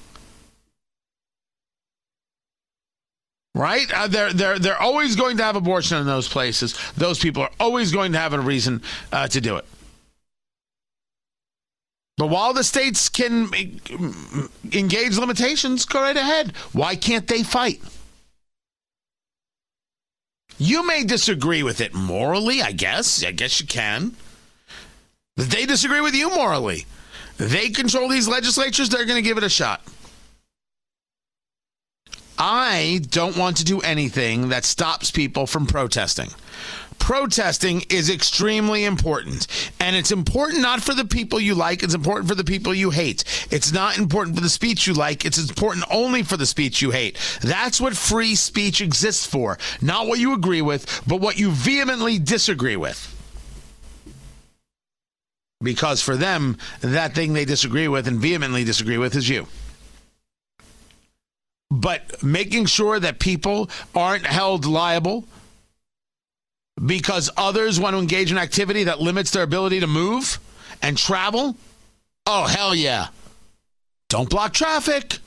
Right? 3.55 3.85
Uh, 3.93 4.07
they're 4.07 4.33
they're 4.33 4.57
they're 4.57 4.81
always 4.81 5.15
going 5.15 5.37
to 5.37 5.43
have 5.43 5.55
abortion 5.55 5.97
in 5.97 6.07
those 6.07 6.27
places. 6.27 6.75
Those 6.95 7.19
people 7.19 7.43
are 7.43 7.51
always 7.59 7.91
going 7.91 8.13
to 8.13 8.17
have 8.17 8.33
a 8.33 8.39
reason 8.39 8.81
uh, 9.11 9.27
to 9.27 9.39
do 9.39 9.57
it. 9.57 9.65
But 12.17 12.27
while 12.27 12.53
the 12.53 12.63
states 12.63 13.09
can 13.09 13.51
engage 14.71 15.17
limitations, 15.17 15.85
go 15.85 16.01
right 16.01 16.17
ahead. 16.17 16.55
Why 16.71 16.95
can't 16.95 17.27
they 17.27 17.43
fight? 17.43 17.81
You 20.57 20.85
may 20.85 21.03
disagree 21.03 21.63
with 21.63 21.81
it 21.81 21.93
morally, 21.93 22.61
I 22.61 22.71
guess. 22.71 23.23
I 23.23 23.31
guess 23.31 23.59
you 23.59 23.67
can. 23.67 24.15
They 25.35 25.65
disagree 25.65 26.01
with 26.01 26.15
you 26.15 26.29
morally. 26.29 26.85
They 27.37 27.69
control 27.69 28.09
these 28.09 28.27
legislatures, 28.27 28.89
they're 28.89 29.05
going 29.05 29.21
to 29.21 29.27
give 29.27 29.37
it 29.37 29.43
a 29.43 29.49
shot. 29.49 29.81
I 32.37 33.01
don't 33.09 33.37
want 33.37 33.57
to 33.57 33.63
do 33.63 33.79
anything 33.81 34.49
that 34.49 34.65
stops 34.65 35.11
people 35.11 35.45
from 35.45 35.67
protesting. 35.67 36.29
Protesting 36.97 37.83
is 37.89 38.09
extremely 38.09 38.85
important. 38.85 39.47
And 39.79 39.95
it's 39.95 40.11
important 40.11 40.61
not 40.61 40.81
for 40.81 40.93
the 40.93 41.05
people 41.05 41.39
you 41.39 41.53
like, 41.53 41.83
it's 41.83 41.93
important 41.93 42.29
for 42.29 42.35
the 42.35 42.43
people 42.43 42.73
you 42.73 42.89
hate. 42.89 43.23
It's 43.51 43.71
not 43.71 43.97
important 43.97 44.35
for 44.35 44.41
the 44.41 44.49
speech 44.49 44.87
you 44.87 44.93
like, 44.93 45.25
it's 45.25 45.37
important 45.37 45.85
only 45.91 46.23
for 46.23 46.37
the 46.37 46.45
speech 46.45 46.81
you 46.81 46.91
hate. 46.91 47.19
That's 47.41 47.79
what 47.79 47.95
free 47.95 48.35
speech 48.35 48.81
exists 48.81 49.25
for. 49.25 49.57
Not 49.81 50.07
what 50.07 50.19
you 50.19 50.33
agree 50.33 50.61
with, 50.61 51.03
but 51.05 51.21
what 51.21 51.37
you 51.37 51.51
vehemently 51.51 52.19
disagree 52.19 52.77
with 52.77 53.09
because 55.63 56.01
for 56.01 56.15
them, 56.15 56.57
that 56.81 57.15
thing 57.15 57.33
they 57.33 57.45
disagree 57.45 57.87
with 57.87 58.07
and 58.07 58.19
vehemently 58.19 58.63
disagree 58.63 58.97
with 58.97 59.15
is 59.15 59.27
you. 59.29 59.47
But 61.71 62.21
making 62.21 62.65
sure 62.67 62.99
that 62.99 63.19
people 63.19 63.69
aren't 63.95 64.27
held 64.27 64.65
liable 64.65 65.25
because 66.85 67.29
others 67.37 67.79
want 67.79 67.95
to 67.95 67.99
engage 67.99 68.31
in 68.31 68.37
activity 68.37 68.83
that 68.83 68.99
limits 68.99 69.31
their 69.31 69.43
ability 69.43 69.79
to 69.79 69.87
move 69.87 70.39
and 70.81 70.97
travel? 70.97 71.55
Oh, 72.27 72.45
hell 72.45 72.75
yeah. 72.75 73.07
Don't 74.09 74.29
block 74.29 74.53
traffic. 74.53 75.17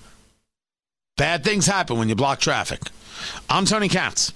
Bad 1.17 1.43
things 1.43 1.67
happen 1.67 1.99
when 1.99 2.09
you 2.09 2.15
block 2.15 2.39
traffic. 2.39 2.81
I'm 3.49 3.65
Tony 3.65 3.89
Katz. 3.89 4.33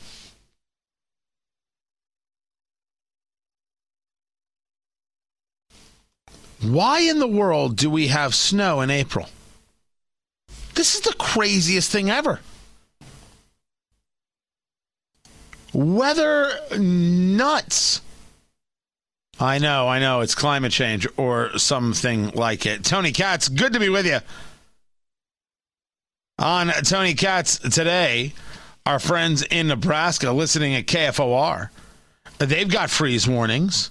Why 6.62 7.00
in 7.00 7.19
the 7.19 7.26
world 7.26 7.76
do 7.76 7.90
we 7.90 8.09
have 8.09 8.35
snow 8.35 8.81
in 8.81 8.90
April? 8.90 9.29
This 10.75 10.95
is 10.95 11.00
the 11.00 11.14
craziest 11.14 11.90
thing 11.90 12.11
ever. 12.11 12.40
Weather 15.73 16.50
nuts. 16.76 18.02
I 19.38 19.59
know, 19.59 19.88
I 19.88 20.00
know. 20.00 20.21
It's 20.21 20.35
climate 20.35 20.73
change 20.73 21.07
or 21.17 21.57
something 21.59 22.31
like 22.31 22.67
it. 22.67 22.85
Tony 22.85 23.12
Katz, 23.12 23.49
good 23.49 23.73
to 23.73 23.81
be 23.81 23.88
with 23.88 24.07
you. 24.07 24.19
On 26.38 26.69
Tony 26.85 27.14
Katz 27.14 27.59
today, 27.59 28.35
our 28.85 28.99
friends 28.99 29.43
in 29.43 29.69
Nebraska 29.69 30.33
listening 30.33 30.75
at 30.75 30.87
KFOR, 30.87 31.71
they've 32.38 32.71
got 32.71 32.90
freeze 32.90 33.26
warnings 33.26 33.90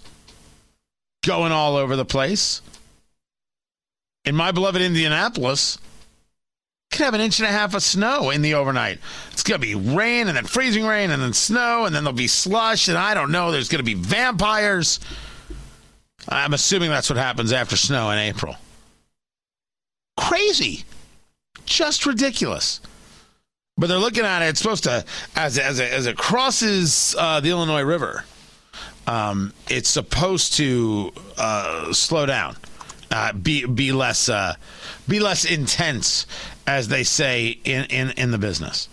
going 1.26 1.52
all 1.52 1.76
over 1.76 1.96
the 1.96 2.06
place. 2.06 2.62
In 4.26 4.36
my 4.36 4.52
beloved 4.52 4.82
Indianapolis, 4.82 5.78
could 6.92 7.04
have 7.04 7.14
an 7.14 7.22
inch 7.22 7.40
and 7.40 7.48
a 7.48 7.52
half 7.52 7.76
of 7.76 7.84
snow 7.84 8.32
in 8.32 8.42
the 8.42 8.56
overnight. 8.56 9.00
It's 9.32 9.44
going 9.44 9.62
to 9.62 9.66
be 9.66 9.76
rain 9.76 10.28
and 10.28 10.36
then 10.36 10.46
freezing 10.46 10.86
rain 10.86 11.12
and 11.12 11.22
then 11.22 11.34
snow 11.34 11.86
and 11.86 11.96
then 11.96 12.04
there'll 12.04 12.18
be 12.18 12.28
slush 12.28 12.88
and 12.88 12.98
I 12.98 13.14
don't 13.14 13.32
know. 13.32 13.52
There's 13.52 13.70
going 13.70 13.84
to 13.84 13.84
be 13.84 13.94
vampires. 13.94 15.00
I'm 16.28 16.54
assuming 16.54 16.90
that's 16.90 17.10
what 17.10 17.18
happens 17.18 17.54
after 17.54 17.78
snow 17.78 18.10
in 18.12 18.18
April. 18.18 18.56
Crazy. 20.18 20.84
Just 21.66 22.06
ridiculous. 22.06 22.82
But 23.78 23.88
they're 23.88 23.98
looking 23.98 24.26
at 24.26 24.42
it. 24.42 24.50
It's 24.50 24.60
supposed 24.60 24.84
to 24.84 25.06
as 25.36 25.58
as 25.58 25.80
as 25.80 26.06
it 26.06 26.18
crosses 26.18 27.16
uh, 27.18 27.40
the 27.40 27.50
Illinois 27.50 27.84
River. 27.84 28.26
Um, 29.10 29.54
it's 29.68 29.89
supposed 29.89 30.54
to 30.58 31.12
uh, 31.36 31.92
slow 31.94 32.28
down, 32.28 32.56
uh, 33.10 33.34
be 33.34 33.66
be 33.66 33.92
less 33.92 34.30
uh, 34.30 34.54
be 35.08 35.20
less 35.20 35.46
intense, 35.46 36.28
as 36.68 36.89
they 36.89 37.04
say 37.04 37.58
in, 37.63 37.86
in 37.86 38.12
in 38.12 38.30
the 38.30 38.38
business. 38.38 38.88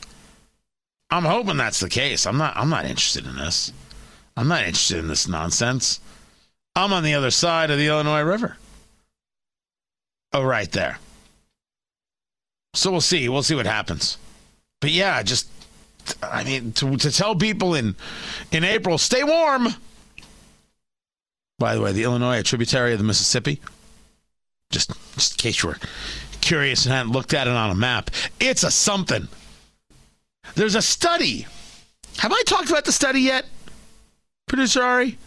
I'm 1.11 1.25
hoping 1.25 1.58
that's 1.58 1.80
the 1.80 1.90
case. 1.90 2.26
I'm 2.26 2.38
not. 2.38 2.56
I'm 2.56 2.70
not 2.70 2.87
interested 2.87 3.26
in 3.26 3.37
this. 3.37 3.75
I'm 4.38 4.49
not 4.49 4.61
interested 4.61 4.96
in 4.96 5.08
this 5.08 5.28
nonsense. 5.28 6.00
I'm 6.75 6.94
on 6.94 7.02
the 7.02 7.12
other 7.12 7.30
side 7.30 7.70
of 7.70 7.76
the 7.76 7.88
Illinois 7.88 8.23
River. 8.23 8.56
Oh, 10.32 10.42
right 10.42 10.73
there. 10.73 10.99
So 12.73 12.90
we'll 12.90 13.02
see. 13.02 13.28
We'll 13.28 13.42
see 13.42 13.54
what 13.54 13.66
happens. 13.66 14.16
But 14.80 14.92
yeah, 14.92 15.23
just 15.23 15.46
I 16.23 16.42
mean 16.42 16.73
to 16.73 16.96
to 16.96 17.11
tell 17.11 17.37
people 17.37 17.75
in 17.75 17.96
in 18.50 18.64
April, 18.64 18.96
stay 18.96 19.23
warm. 19.23 19.75
By 21.58 21.75
the 21.75 21.80
way, 21.80 21.92
the 21.92 22.04
Illinois, 22.04 22.38
a 22.38 22.42
tributary 22.42 22.92
of 22.92 22.98
the 22.98 23.04
Mississippi. 23.04 23.60
Just 24.70 24.90
just 25.14 25.32
in 25.32 25.38
case 25.38 25.62
you 25.62 25.70
were 25.70 25.78
curious 26.40 26.84
and 26.84 26.94
hadn't 26.94 27.12
looked 27.12 27.34
at 27.34 27.46
it 27.46 27.52
on 27.52 27.70
a 27.70 27.75
map, 27.75 28.10
it's 28.40 28.62
a 28.62 28.70
something. 28.70 29.28
There's 30.54 30.75
a 30.75 30.82
study. 30.82 31.46
Have 32.18 32.32
I 32.32 32.42
talked 32.46 32.70
about 32.70 32.84
the 32.84 32.92
study 32.92 33.20
yet, 33.20 33.46
producer 34.46 34.82
Ari? 34.82 35.18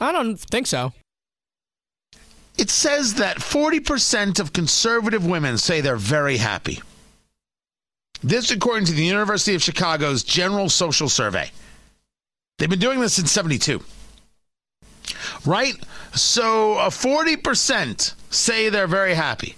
I 0.00 0.12
don't 0.12 0.38
think 0.38 0.66
so. 0.66 0.92
It 2.56 2.70
says 2.70 3.14
that 3.14 3.38
40% 3.38 4.38
of 4.38 4.52
conservative 4.52 5.26
women 5.26 5.58
say 5.58 5.80
they're 5.80 5.96
very 5.96 6.36
happy. 6.36 6.80
This, 8.22 8.50
according 8.50 8.86
to 8.86 8.92
the 8.92 9.04
University 9.04 9.54
of 9.54 9.62
Chicago's 9.62 10.22
General 10.22 10.68
Social 10.68 11.08
Survey. 11.08 11.50
They've 12.58 12.70
been 12.70 12.78
doing 12.78 13.00
this 13.00 13.14
since 13.14 13.32
72. 13.32 13.82
Right? 15.46 15.74
So 16.14 16.74
uh, 16.74 16.90
40% 16.90 18.14
say 18.30 18.68
they're 18.68 18.86
very 18.86 19.14
happy. 19.14 19.56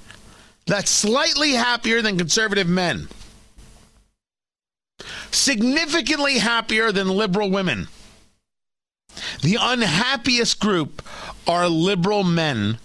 That's 0.66 0.90
slightly 0.90 1.52
happier 1.52 2.02
than 2.02 2.18
conservative 2.18 2.68
men. 2.68 3.08
Significantly 5.30 6.38
happier 6.38 6.90
than 6.90 7.08
liberal 7.08 7.50
women. 7.50 7.88
The 9.42 9.56
unhappiest 9.60 10.58
group 10.60 11.02
are 11.46 11.68
liberal 11.68 12.24
men. 12.24 12.78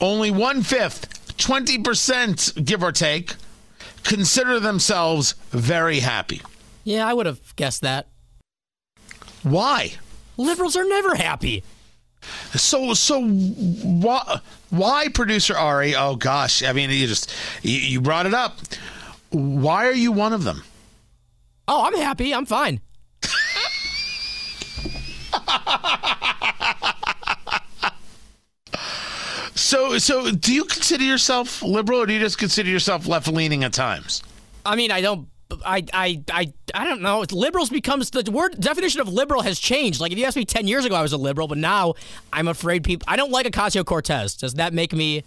Only 0.00 0.30
one 0.30 0.62
fifth, 0.62 1.36
20%, 1.36 2.64
give 2.64 2.82
or 2.82 2.92
take, 2.92 3.34
consider 4.04 4.58
themselves 4.58 5.34
very 5.50 6.00
happy. 6.00 6.40
Yeah, 6.84 7.06
I 7.06 7.14
would 7.14 7.26
have 7.26 7.54
guessed 7.56 7.82
that. 7.82 8.08
Why? 9.42 9.92
Liberals 10.36 10.76
are 10.76 10.84
never 10.84 11.14
happy. 11.14 11.62
So 12.54 12.94
so 12.94 13.22
why 13.22 14.40
why 14.70 15.08
producer 15.08 15.56
Ari? 15.56 15.94
Oh 15.96 16.16
gosh, 16.16 16.62
I 16.62 16.72
mean 16.72 16.90
you 16.90 17.06
just 17.06 17.34
you, 17.62 17.78
you 17.78 18.00
brought 18.00 18.26
it 18.26 18.34
up. 18.34 18.58
Why 19.30 19.86
are 19.86 19.94
you 19.94 20.12
one 20.12 20.32
of 20.32 20.44
them? 20.44 20.62
Oh, 21.68 21.84
I'm 21.84 21.96
happy. 21.96 22.34
I'm 22.34 22.46
fine. 22.46 22.80
So 29.54 29.96
so 29.96 30.30
do 30.30 30.52
you 30.52 30.64
consider 30.64 31.04
yourself 31.04 31.62
liberal 31.62 32.02
or 32.02 32.06
do 32.06 32.12
you 32.12 32.20
just 32.20 32.36
consider 32.36 32.68
yourself 32.68 33.06
left 33.06 33.26
leaning 33.26 33.64
at 33.64 33.72
times? 33.72 34.22
I 34.66 34.76
mean, 34.76 34.90
I 34.90 35.00
don't. 35.00 35.28
I, 35.64 35.84
I, 35.92 36.22
I, 36.30 36.52
I 36.74 36.84
don't 36.84 37.02
know. 37.02 37.24
Liberals 37.30 37.70
becomes 37.70 38.10
the 38.10 38.30
word 38.30 38.58
definition 38.60 39.00
of 39.00 39.08
liberal 39.08 39.42
has 39.42 39.58
changed. 39.58 40.00
Like 40.00 40.12
if 40.12 40.18
you 40.18 40.24
asked 40.24 40.36
me 40.36 40.44
ten 40.44 40.66
years 40.66 40.84
ago, 40.84 40.94
I 40.94 41.02
was 41.02 41.12
a 41.12 41.16
liberal, 41.16 41.48
but 41.48 41.58
now 41.58 41.94
I'm 42.32 42.48
afraid 42.48 42.84
people. 42.84 43.04
I 43.08 43.16
don't 43.16 43.30
like 43.30 43.46
Ocasio 43.46 43.84
Cortez. 43.84 44.34
Does 44.34 44.54
that 44.54 44.72
make 44.72 44.92
me 44.92 45.24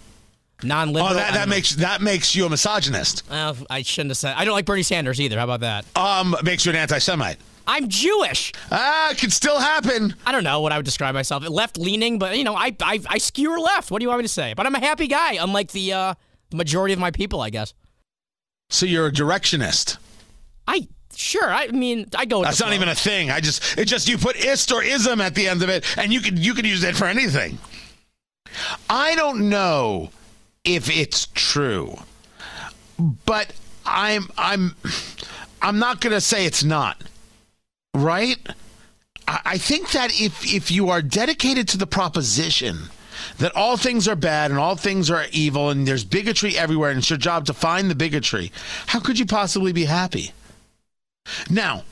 non-liberal? 0.64 1.12
Oh, 1.12 1.16
that, 1.16 1.34
that 1.34 1.50
makes 1.50 1.76
that 1.76 2.02
makes 2.02 2.36
you 2.36 2.46
a 2.46 2.50
misogynist. 2.50 3.30
know. 3.30 3.36
Well, 3.36 3.68
I 3.70 3.82
shouldn't 3.82 4.12
have 4.12 4.18
said. 4.18 4.36
I 4.38 4.46
don't 4.46 4.54
like 4.54 4.66
Bernie 4.66 4.84
Sanders 4.84 5.20
either. 5.20 5.38
How 5.38 5.44
about 5.44 5.62
that? 5.62 5.86
Um, 5.96 6.36
makes 6.44 6.66
you 6.66 6.72
an 6.72 6.78
anti-Semite. 6.78 7.38
I'm 7.68 7.90
Jewish. 7.90 8.54
Ah, 8.72 9.10
it 9.10 9.18
could 9.18 9.34
still 9.34 9.60
happen. 9.60 10.14
I 10.26 10.32
don't 10.32 10.44
know 10.44 10.62
what 10.62 10.72
I 10.72 10.78
would 10.78 10.86
describe 10.86 11.16
myself. 11.16 11.48
Left 11.50 11.78
leaning, 11.78 12.20
but 12.20 12.38
you 12.38 12.44
know, 12.44 12.56
I, 12.56 12.76
I, 12.80 13.00
I 13.08 13.18
skewer 13.18 13.60
left. 13.60 13.90
What 13.90 14.00
do 14.00 14.04
you 14.04 14.10
want 14.10 14.20
me 14.20 14.26
to 14.26 14.34
say? 14.34 14.54
But 14.54 14.68
I'm 14.68 14.76
a 14.76 14.80
happy 14.80 15.08
guy, 15.08 15.34
unlike 15.34 15.72
the 15.72 15.94
uh, 15.94 16.14
majority 16.54 16.94
of 16.94 17.00
my 17.00 17.10
people, 17.12 17.42
I 17.42 17.50
guess. 17.50 17.74
So 18.70 18.86
you're 18.86 19.08
a 19.08 19.12
directionist. 19.12 19.98
I 20.68 20.88
sure. 21.16 21.50
I 21.50 21.68
mean, 21.68 22.10
I 22.16 22.26
go. 22.26 22.40
With 22.40 22.48
That's 22.48 22.60
not 22.60 22.68
flow. 22.68 22.76
even 22.76 22.90
a 22.90 22.96
thing. 22.96 23.32
I 23.32 23.40
just 23.40 23.78
it's 23.78 23.90
just 23.90 24.08
you 24.08 24.18
put 24.18 24.36
ist 24.36 24.72
or 24.72 24.84
ism 24.84 25.22
at 25.22 25.36
the 25.36 25.48
end 25.48 25.64
of 25.64 25.70
it, 25.70 25.86
and 25.98 26.14
you 26.14 26.22
could 26.22 26.38
you 26.40 26.54
could 26.54 26.66
use 26.66 26.84
it 26.84 26.96
for 26.96 27.06
anything. 27.06 27.58
I 28.90 29.16
don't 29.16 29.50
know 29.50 30.12
if 30.64 30.90
it's 30.90 31.28
true, 31.34 31.98
but 33.26 33.54
I'm 33.86 34.30
I'm 34.38 34.76
I'm 35.62 35.80
not 35.80 36.02
gonna 36.02 36.22
say 36.22 36.46
it's 36.46 36.64
not. 36.64 37.04
Right? 37.94 38.38
I, 39.28 39.40
I 39.46 39.58
think 39.58 39.92
that 39.92 40.20
if 40.20 40.54
if 40.54 40.72
you 40.72 40.90
are 40.90 41.02
dedicated 41.02 41.68
to 41.70 41.78
the 41.78 41.88
proposition 41.88 42.90
that 43.38 43.56
all 43.56 43.78
things 43.78 44.08
are 44.08 44.16
bad 44.16 44.52
and 44.52 44.60
all 44.60 44.76
things 44.76 45.10
are 45.10 45.26
evil 45.32 45.70
and 45.70 45.88
there's 45.88 46.04
bigotry 46.04 46.58
everywhere 46.58 46.90
and 46.92 47.00
it's 47.00 47.10
your 47.10 47.18
job 47.18 47.46
to 47.46 47.54
find 47.54 47.90
the 47.90 47.96
bigotry, 47.96 48.52
how 48.88 49.00
could 49.00 49.18
you 49.18 49.26
possibly 49.26 49.72
be 49.72 49.86
happy? 49.86 50.32
Now, 51.50 51.84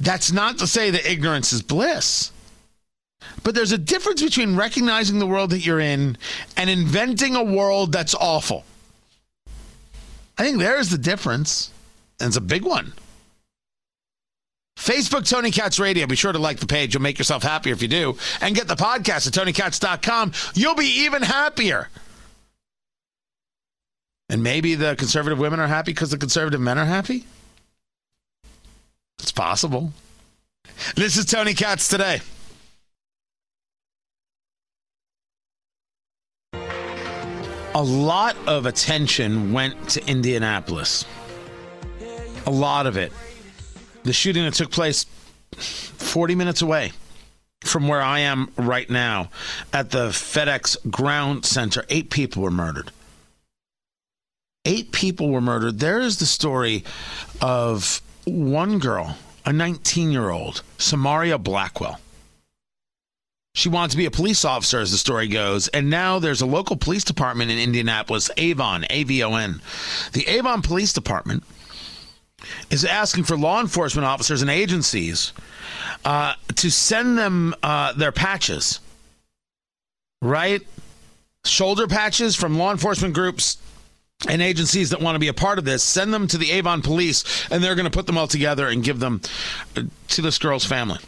that's 0.00 0.32
not 0.32 0.58
to 0.58 0.66
say 0.66 0.90
that 0.90 1.10
ignorance 1.10 1.52
is 1.52 1.62
bliss. 1.62 2.32
But 3.42 3.54
there's 3.54 3.72
a 3.72 3.78
difference 3.78 4.22
between 4.22 4.56
recognizing 4.56 5.18
the 5.18 5.26
world 5.26 5.50
that 5.50 5.64
you're 5.64 5.80
in 5.80 6.16
and 6.56 6.70
inventing 6.70 7.36
a 7.36 7.42
world 7.42 7.92
that's 7.92 8.14
awful. 8.14 8.64
I 10.38 10.44
think 10.44 10.58
there's 10.58 10.90
the 10.90 10.98
difference. 10.98 11.70
And 12.18 12.28
it's 12.28 12.36
a 12.36 12.42
big 12.42 12.64
one. 12.64 12.92
Facebook 14.78 15.28
Tony 15.28 15.50
Katz 15.50 15.78
Radio. 15.78 16.06
Be 16.06 16.16
sure 16.16 16.32
to 16.32 16.38
like 16.38 16.58
the 16.58 16.66
page. 16.66 16.94
You'll 16.94 17.02
make 17.02 17.18
yourself 17.18 17.42
happier 17.42 17.74
if 17.74 17.82
you 17.82 17.88
do. 17.88 18.16
And 18.40 18.54
get 18.54 18.68
the 18.68 18.76
podcast 18.76 19.26
at 19.26 19.34
TonyKatz.com. 19.34 20.32
You'll 20.54 20.74
be 20.74 21.02
even 21.02 21.22
happier. 21.22 21.88
And 24.30 24.42
maybe 24.42 24.76
the 24.76 24.94
conservative 24.96 25.38
women 25.38 25.60
are 25.60 25.66
happy 25.66 25.92
because 25.92 26.10
the 26.10 26.18
conservative 26.18 26.60
men 26.60 26.78
are 26.78 26.86
happy? 26.86 27.26
It's 29.20 29.32
possible. 29.32 29.92
This 30.96 31.16
is 31.16 31.26
Tony 31.26 31.54
Katz 31.54 31.88
today. 31.88 32.20
A 37.74 37.82
lot 37.82 38.36
of 38.46 38.66
attention 38.66 39.52
went 39.52 39.90
to 39.90 40.04
Indianapolis. 40.06 41.04
A 42.46 42.50
lot 42.50 42.86
of 42.86 42.96
it. 42.96 43.12
The 44.02 44.12
shooting 44.12 44.44
that 44.44 44.54
took 44.54 44.70
place 44.70 45.04
40 45.54 46.34
minutes 46.34 46.62
away 46.62 46.92
from 47.62 47.86
where 47.86 48.00
I 48.00 48.20
am 48.20 48.50
right 48.56 48.88
now 48.88 49.30
at 49.72 49.90
the 49.90 50.08
FedEx 50.08 50.90
Ground 50.90 51.44
Center. 51.44 51.84
Eight 51.90 52.10
people 52.10 52.42
were 52.42 52.50
murdered. 52.50 52.90
Eight 54.64 54.92
people 54.92 55.28
were 55.28 55.40
murdered. 55.40 55.78
There 55.78 56.00
is 56.00 56.18
the 56.18 56.26
story 56.26 56.84
of 57.40 58.00
one 58.24 58.78
girl, 58.78 59.16
a 59.44 59.52
19 59.52 60.10
year 60.10 60.30
old, 60.30 60.62
Samaria 60.78 61.38
Blackwell. 61.38 62.00
She 63.54 63.68
wanted 63.68 63.90
to 63.90 63.96
be 63.96 64.06
a 64.06 64.10
police 64.10 64.44
officer, 64.44 64.78
as 64.80 64.92
the 64.92 64.98
story 64.98 65.26
goes, 65.26 65.66
and 65.68 65.90
now 65.90 66.20
there's 66.20 66.40
a 66.40 66.46
local 66.46 66.76
police 66.76 67.02
department 67.02 67.50
in 67.50 67.58
Indianapolis, 67.58 68.30
Avon, 68.36 68.86
A 68.90 69.02
V 69.02 69.24
O 69.24 69.34
N. 69.34 69.60
The 70.12 70.26
Avon 70.28 70.62
Police 70.62 70.92
Department 70.92 71.42
is 72.70 72.84
asking 72.84 73.24
for 73.24 73.36
law 73.36 73.60
enforcement 73.60 74.06
officers 74.06 74.40
and 74.40 74.50
agencies 74.50 75.32
uh, 76.04 76.34
to 76.56 76.70
send 76.70 77.18
them 77.18 77.54
uh, 77.62 77.92
their 77.92 78.12
patches, 78.12 78.80
right? 80.22 80.62
Shoulder 81.44 81.86
patches 81.88 82.36
from 82.36 82.56
law 82.56 82.70
enforcement 82.70 83.14
groups 83.14 83.58
and 84.28 84.42
agencies 84.42 84.90
that 84.90 85.00
want 85.00 85.14
to 85.14 85.20
be 85.20 85.28
a 85.28 85.34
part 85.34 85.58
of 85.58 85.64
this. 85.64 85.82
Send 85.82 86.12
them 86.12 86.26
to 86.28 86.38
the 86.38 86.50
Avon 86.52 86.82
Police, 86.82 87.48
and 87.50 87.62
they're 87.62 87.74
going 87.74 87.84
to 87.84 87.90
put 87.90 88.06
them 88.06 88.18
all 88.18 88.26
together 88.26 88.68
and 88.68 88.84
give 88.84 89.00
them 89.00 89.20
uh, 89.76 89.82
to 90.08 90.22
this 90.22 90.38
girl's 90.38 90.64
family. 90.64 90.98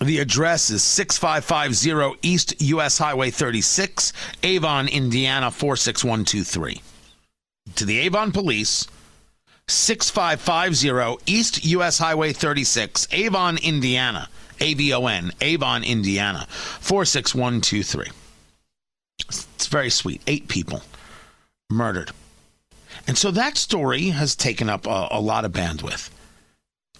The 0.00 0.18
address 0.18 0.70
is 0.70 0.82
6550 0.82 2.18
East 2.22 2.60
US 2.62 2.98
Highway 2.98 3.30
36, 3.30 4.12
Avon, 4.42 4.88
Indiana 4.88 5.50
46123. 5.50 6.80
To 7.76 7.84
the 7.84 7.98
Avon 8.00 8.32
Police, 8.32 8.86
6550 9.68 11.22
East 11.26 11.64
US 11.66 11.98
Highway 11.98 12.32
36, 12.32 13.08
Avon, 13.12 13.58
Indiana. 13.58 14.28
A 14.60 14.74
V 14.74 14.92
O 14.92 15.06
N, 15.06 15.32
Avon, 15.40 15.82
Indiana 15.82 16.46
46123. 16.48 18.06
It's 19.28 19.66
very 19.66 19.90
sweet. 19.90 20.22
Eight 20.28 20.46
people 20.46 20.82
murdered. 21.72 22.12
And 23.06 23.18
so 23.18 23.30
that 23.32 23.56
story 23.56 24.08
has 24.08 24.36
taken 24.36 24.68
up 24.68 24.86
a, 24.86 25.08
a 25.10 25.20
lot 25.20 25.44
of 25.44 25.52
bandwidth. 25.52 26.10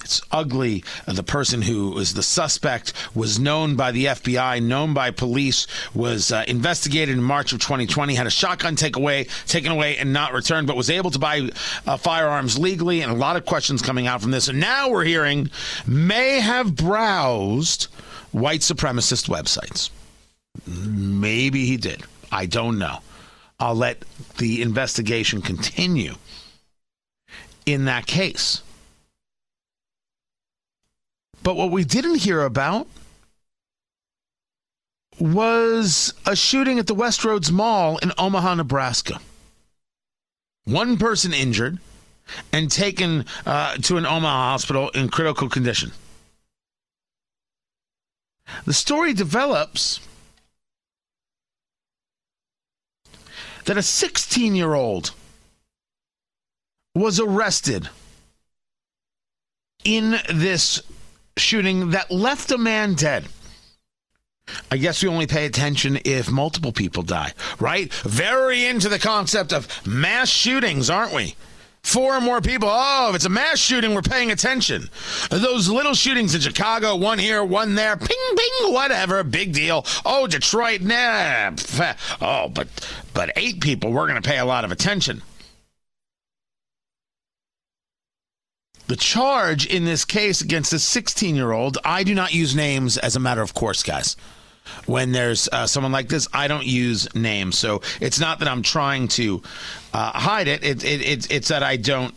It's 0.04 0.20
ugly. 0.32 0.82
The 1.06 1.22
person 1.22 1.62
who 1.62 1.90
was 1.90 2.14
the 2.14 2.22
suspect 2.22 2.92
was 3.14 3.38
known 3.38 3.76
by 3.76 3.92
the 3.92 4.06
FBI, 4.06 4.60
known 4.62 4.94
by 4.94 5.10
police, 5.10 5.66
was 5.94 6.32
uh, 6.32 6.44
investigated 6.48 7.16
in 7.16 7.22
March 7.22 7.52
of 7.52 7.60
2020, 7.60 8.14
had 8.14 8.26
a 8.26 8.30
shotgun 8.30 8.74
take 8.74 8.96
away, 8.96 9.24
taken 9.46 9.70
away 9.70 9.96
and 9.96 10.12
not 10.12 10.32
returned, 10.32 10.66
but 10.66 10.76
was 10.76 10.90
able 10.90 11.10
to 11.12 11.18
buy 11.18 11.48
uh, 11.86 11.96
firearms 11.96 12.58
legally, 12.58 13.02
and 13.02 13.12
a 13.12 13.14
lot 13.14 13.36
of 13.36 13.46
questions 13.46 13.80
coming 13.80 14.06
out 14.06 14.20
from 14.20 14.32
this. 14.32 14.48
And 14.48 14.58
now 14.58 14.90
we're 14.90 15.04
hearing 15.04 15.50
may 15.86 16.40
have 16.40 16.74
browsed 16.74 17.84
white 18.32 18.60
supremacist 18.60 19.28
websites. 19.28 19.90
Maybe 20.66 21.66
he 21.66 21.76
did. 21.76 22.02
I 22.30 22.46
don't 22.46 22.78
know. 22.78 22.98
I'll 23.62 23.76
let 23.76 24.02
the 24.38 24.60
investigation 24.60 25.40
continue 25.40 26.16
in 27.64 27.84
that 27.84 28.06
case. 28.06 28.60
But 31.44 31.54
what 31.54 31.70
we 31.70 31.84
didn't 31.84 32.16
hear 32.16 32.42
about 32.42 32.88
was 35.20 36.12
a 36.26 36.34
shooting 36.34 36.80
at 36.80 36.88
the 36.88 36.94
Westroads 36.96 37.52
Mall 37.52 37.98
in 37.98 38.10
Omaha, 38.18 38.56
Nebraska. 38.56 39.20
One 40.64 40.96
person 40.96 41.32
injured 41.32 41.78
and 42.52 42.68
taken 42.68 43.26
uh, 43.46 43.76
to 43.76 43.96
an 43.96 44.06
Omaha 44.06 44.50
hospital 44.50 44.90
in 44.90 45.08
critical 45.08 45.48
condition. 45.48 45.92
The 48.64 48.72
story 48.74 49.14
develops 49.14 50.00
that 53.64 53.76
a 53.76 53.82
16 53.82 54.54
year 54.54 54.74
old 54.74 55.12
was 56.94 57.20
arrested 57.20 57.88
in 59.84 60.16
this 60.32 60.82
shooting 61.36 61.90
that 61.90 62.10
left 62.10 62.50
a 62.50 62.58
man 62.58 62.94
dead. 62.94 63.26
I 64.70 64.76
guess 64.76 65.02
we 65.02 65.08
only 65.08 65.26
pay 65.26 65.46
attention 65.46 66.00
if 66.04 66.30
multiple 66.30 66.72
people 66.72 67.02
die, 67.02 67.32
right? 67.58 67.92
Very 67.92 68.66
into 68.66 68.88
the 68.88 68.98
concept 68.98 69.52
of 69.52 69.86
mass 69.86 70.28
shootings, 70.28 70.90
aren't 70.90 71.14
we? 71.14 71.36
Four 71.84 72.16
or 72.16 72.20
more 72.20 72.40
people. 72.40 72.68
Oh, 72.70 73.08
if 73.10 73.16
it's 73.16 73.24
a 73.24 73.28
mass 73.28 73.58
shooting, 73.58 73.94
we're 73.94 74.02
paying 74.02 74.30
attention. 74.30 74.88
Those 75.30 75.68
little 75.68 75.94
shootings 75.94 76.34
in 76.34 76.40
Chicago, 76.40 76.94
one 76.96 77.18
here, 77.18 77.44
one 77.44 77.74
there, 77.74 77.96
ping, 77.96 78.36
ping, 78.36 78.72
whatever, 78.72 79.22
big 79.24 79.52
deal. 79.52 79.84
Oh, 80.04 80.26
Detroit, 80.26 80.80
nah. 80.80 81.50
Oh, 82.20 82.48
but 82.48 82.68
but 83.12 83.32
eight 83.36 83.60
people, 83.60 83.92
we're 83.92 84.06
going 84.06 84.20
to 84.20 84.26
pay 84.26 84.38
a 84.38 84.44
lot 84.44 84.64
of 84.64 84.70
attention. 84.70 85.22
The 88.86 88.96
charge 88.96 89.66
in 89.66 89.84
this 89.84 90.04
case 90.04 90.40
against 90.40 90.72
a 90.72 90.78
16 90.78 91.34
year 91.34 91.52
old, 91.52 91.78
I 91.84 92.04
do 92.04 92.14
not 92.14 92.32
use 92.32 92.54
names 92.54 92.96
as 92.96 93.16
a 93.16 93.20
matter 93.20 93.42
of 93.42 93.54
course, 93.54 93.82
guys. 93.82 94.16
When 94.86 95.12
there's 95.12 95.48
uh, 95.48 95.66
someone 95.66 95.92
like 95.92 96.08
this, 96.08 96.28
I 96.32 96.48
don't 96.48 96.66
use 96.66 97.12
names. 97.14 97.58
So 97.58 97.82
it's 98.00 98.20
not 98.20 98.38
that 98.38 98.48
I'm 98.48 98.62
trying 98.62 99.08
to 99.08 99.42
uh, 99.92 100.12
hide 100.12 100.48
it. 100.48 100.64
It, 100.64 100.84
it, 100.84 101.02
it. 101.02 101.30
It's 101.30 101.48
that 101.48 101.62
I 101.62 101.76
don't 101.76 102.14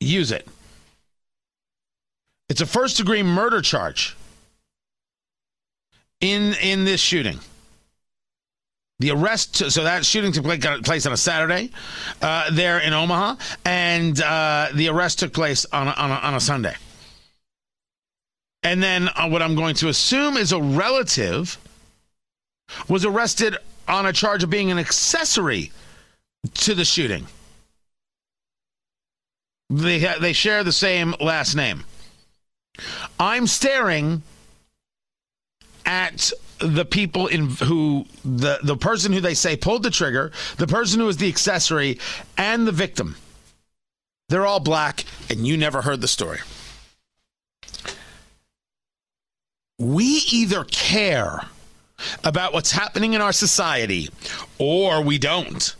use 0.00 0.32
it. 0.32 0.46
It's 2.48 2.60
a 2.60 2.66
first 2.66 2.96
degree 2.96 3.22
murder 3.22 3.62
charge 3.62 4.16
in 6.20 6.54
in 6.54 6.84
this 6.84 7.00
shooting. 7.00 7.38
The 8.98 9.12
arrest, 9.12 9.70
so 9.70 9.84
that 9.84 10.04
shooting 10.04 10.30
took 10.30 10.44
place 10.84 11.06
on 11.06 11.12
a 11.12 11.16
Saturday 11.16 11.70
uh, 12.20 12.50
there 12.50 12.78
in 12.80 12.92
Omaha, 12.92 13.36
and 13.64 14.20
uh, 14.20 14.68
the 14.74 14.88
arrest 14.88 15.20
took 15.20 15.32
place 15.32 15.64
on 15.72 15.88
a, 15.88 15.92
on 15.92 16.10
a, 16.10 16.14
on 16.16 16.34
a 16.34 16.40
Sunday. 16.40 16.74
And 18.62 18.82
then 18.82 19.08
uh, 19.08 19.28
what 19.28 19.42
I'm 19.42 19.54
going 19.54 19.74
to 19.76 19.88
assume 19.88 20.36
is 20.36 20.52
a 20.52 20.60
relative 20.60 21.58
was 22.88 23.04
arrested 23.04 23.56
on 23.88 24.06
a 24.06 24.12
charge 24.12 24.42
of 24.42 24.50
being 24.50 24.70
an 24.70 24.78
accessory 24.78 25.72
to 26.54 26.74
the 26.74 26.84
shooting. 26.84 27.26
They 29.70 30.00
ha- 30.00 30.18
they 30.20 30.32
share 30.32 30.64
the 30.64 30.72
same 30.72 31.14
last 31.20 31.54
name. 31.54 31.84
I'm 33.18 33.46
staring 33.46 34.22
at 35.86 36.32
the 36.58 36.84
people 36.84 37.26
in 37.26 37.50
who 37.50 38.04
the 38.24 38.58
the 38.62 38.76
person 38.76 39.12
who 39.12 39.20
they 39.20 39.34
say 39.34 39.56
pulled 39.56 39.82
the 39.82 39.90
trigger, 39.90 40.32
the 40.58 40.66
person 40.66 41.00
who 41.00 41.06
was 41.06 41.16
the 41.16 41.28
accessory, 41.28 41.98
and 42.36 42.66
the 42.66 42.72
victim. 42.72 43.16
They're 44.28 44.46
all 44.46 44.60
black, 44.60 45.04
and 45.28 45.46
you 45.46 45.56
never 45.56 45.82
heard 45.82 46.00
the 46.00 46.08
story. 46.08 46.38
We 49.80 50.22
either 50.30 50.64
care 50.64 51.40
about 52.22 52.52
what's 52.52 52.70
happening 52.70 53.14
in 53.14 53.22
our 53.22 53.32
society 53.32 54.10
or 54.58 55.02
we 55.02 55.16
don't. 55.16 55.74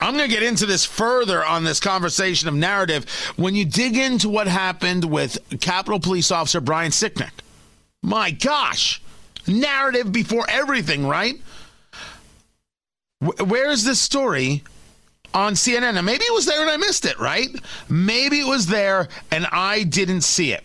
I'm 0.00 0.16
going 0.16 0.28
to 0.28 0.34
get 0.34 0.42
into 0.42 0.66
this 0.66 0.84
further 0.84 1.44
on 1.44 1.62
this 1.62 1.78
conversation 1.78 2.48
of 2.48 2.54
narrative 2.54 3.08
when 3.36 3.54
you 3.54 3.64
dig 3.64 3.96
into 3.96 4.28
what 4.28 4.48
happened 4.48 5.04
with 5.04 5.38
Capitol 5.60 6.00
Police 6.00 6.32
Officer 6.32 6.60
Brian 6.60 6.90
Sicknick. 6.90 7.30
My 8.02 8.32
gosh 8.32 9.00
narrative 9.46 10.10
before 10.10 10.44
everything, 10.48 11.06
right? 11.06 11.40
Where 13.20 13.70
is 13.70 13.84
this 13.84 14.00
story 14.00 14.64
on 15.32 15.52
CNN? 15.52 15.94
Now, 15.94 16.02
maybe 16.02 16.24
it 16.24 16.34
was 16.34 16.44
there 16.44 16.60
and 16.60 16.70
I 16.70 16.76
missed 16.76 17.06
it, 17.06 17.20
right? 17.20 17.50
Maybe 17.88 18.40
it 18.40 18.48
was 18.48 18.66
there 18.66 19.06
and 19.30 19.46
I 19.52 19.84
didn't 19.84 20.22
see 20.22 20.52
it. 20.52 20.64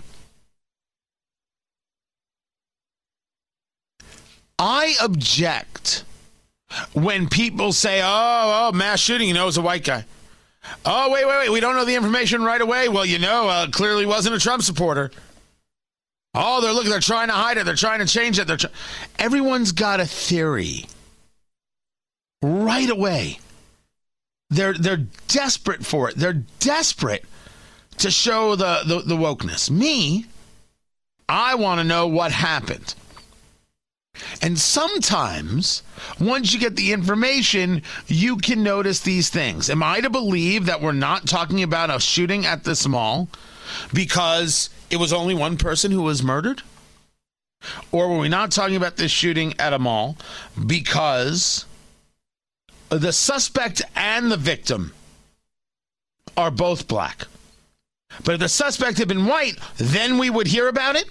I 4.64 4.94
object 5.02 6.04
when 6.94 7.28
people 7.28 7.74
say, 7.74 8.00
oh, 8.04 8.70
oh, 8.70 8.72
mass 8.74 9.00
shooting, 9.00 9.28
you 9.28 9.34
know, 9.34 9.42
it 9.42 9.48
was 9.48 9.58
a 9.58 9.62
white 9.62 9.84
guy. 9.84 10.06
Oh, 10.86 11.12
wait, 11.12 11.26
wait, 11.26 11.40
wait. 11.40 11.50
We 11.50 11.60
don't 11.60 11.76
know 11.76 11.84
the 11.84 11.96
information 11.96 12.44
right 12.44 12.62
away. 12.62 12.88
Well, 12.88 13.04
you 13.04 13.18
know, 13.18 13.50
uh, 13.50 13.72
clearly 13.72 14.06
wasn't 14.06 14.36
a 14.36 14.40
Trump 14.40 14.62
supporter. 14.62 15.10
Oh, 16.36 16.62
they're 16.62 16.74
looking, 16.74 16.92
they're 16.92 17.00
trying 17.00 17.30
to 17.30 17.34
hide 17.34 17.58
it. 17.58 17.66
They're 17.66 17.74
trying 17.74 18.02
to 18.02 18.06
change 18.06 18.38
it. 18.38 18.46
They're 18.46 18.58
tr- 18.58 18.68
Everyone's 19.18 19.72
got 19.72 20.00
a 20.00 20.06
theory. 20.06 20.86
Right 22.44 22.90
away. 22.90 23.40
They're 24.52 24.74
they're 24.74 25.08
desperate 25.28 25.84
for 25.84 26.10
it. 26.10 26.18
They're 26.18 26.44
desperate 26.60 27.26
to 27.98 28.12
show 28.12 28.56
the, 28.56 28.82
the, 28.86 29.00
the 29.00 29.16
wokeness. 29.16 29.72
Me, 29.72 30.28
I 31.28 31.56
want 31.56 31.80
to 31.80 31.84
know 31.84 32.06
what 32.06 32.32
happened. 32.32 32.94
And 34.42 34.58
sometimes, 34.58 35.84
once 36.20 36.54
you 36.54 36.60
get 36.60 36.76
the 36.76 36.94
information, 36.94 37.84
you 38.08 38.38
can 38.38 38.64
notice 38.64 39.00
these 39.00 39.30
things. 39.30 39.70
Am 39.70 39.84
I 39.84 40.02
to 40.02 40.10
believe 40.10 40.66
that 40.66 40.82
we're 40.82 40.92
not 40.94 41.28
talking 41.28 41.64
about 41.64 41.94
a 41.94 42.00
shooting 42.00 42.46
at 42.46 42.64
this 42.64 42.88
mall 42.88 43.30
because 43.94 44.70
it 44.90 44.98
was 44.98 45.14
only 45.14 45.36
one 45.36 45.58
person 45.58 45.92
who 45.92 46.02
was 46.02 46.24
murdered? 46.24 46.62
Or 47.92 48.10
were 48.10 48.18
we 48.18 48.30
not 48.30 48.52
talking 48.52 48.76
about 48.76 48.98
this 48.98 49.12
shooting 49.12 49.54
at 49.60 49.74
a 49.74 49.80
mall 49.80 50.18
because 50.66 51.66
the 52.90 53.14
suspect 53.14 53.84
and 53.96 54.32
the 54.32 54.38
victim 54.38 54.94
are 56.36 56.52
both 56.52 56.88
black? 56.88 57.28
But 58.24 58.34
if 58.34 58.40
the 58.40 58.50
suspect 58.50 58.98
had 58.98 59.08
been 59.08 59.28
white, 59.28 59.58
then 59.78 60.18
we 60.18 60.30
would 60.30 60.48
hear 60.48 60.68
about 60.68 60.96
it? 60.96 61.10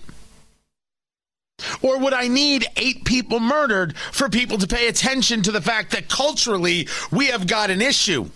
Or 1.83 1.99
would 1.99 2.13
I 2.13 2.29
need 2.29 2.67
eight 2.77 3.05
people 3.05 3.41
murdered 3.41 3.97
for 3.97 4.29
people 4.29 4.59
to 4.59 4.67
pay 4.67 4.89
attention 4.89 5.43
to 5.43 5.53
the 5.53 5.61
fact 5.61 5.93
that 5.93 6.09
culturally 6.09 6.89
we 7.11 7.27
have 7.27 7.47
got 7.47 7.71
an 7.71 7.81
issue? 7.81 8.31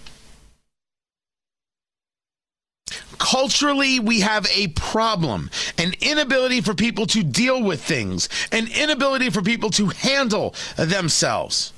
Culturally, 3.19 4.01
we 4.01 4.21
have 4.21 4.47
a 4.55 4.69
problem 4.69 5.51
an 5.79 5.95
inability 6.01 6.61
for 6.61 6.75
people 6.75 7.07
to 7.07 7.23
deal 7.23 7.63
with 7.63 7.83
things, 7.83 8.29
an 8.53 8.69
inability 8.69 9.31
for 9.31 9.43
people 9.43 9.71
to 9.71 9.87
handle 9.89 10.55
themselves. 10.77 11.73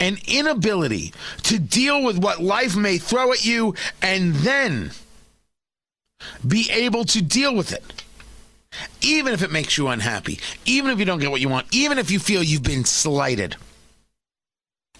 An 0.00 0.18
inability 0.26 1.12
to 1.44 1.58
deal 1.58 2.04
with 2.04 2.18
what 2.18 2.40
life 2.40 2.76
may 2.76 2.98
throw 2.98 3.32
at 3.32 3.44
you 3.44 3.74
and 4.00 4.34
then 4.36 4.92
be 6.46 6.70
able 6.70 7.04
to 7.06 7.22
deal 7.22 7.54
with 7.54 7.72
it. 7.72 8.04
Even 9.00 9.32
if 9.32 9.42
it 9.42 9.50
makes 9.50 9.78
you 9.78 9.88
unhappy, 9.88 10.38
even 10.64 10.90
if 10.90 10.98
you 10.98 11.04
don't 11.04 11.20
get 11.20 11.30
what 11.30 11.40
you 11.40 11.48
want, 11.48 11.66
even 11.72 11.98
if 11.98 12.10
you 12.10 12.18
feel 12.18 12.42
you've 12.42 12.62
been 12.62 12.84
slighted. 12.84 13.56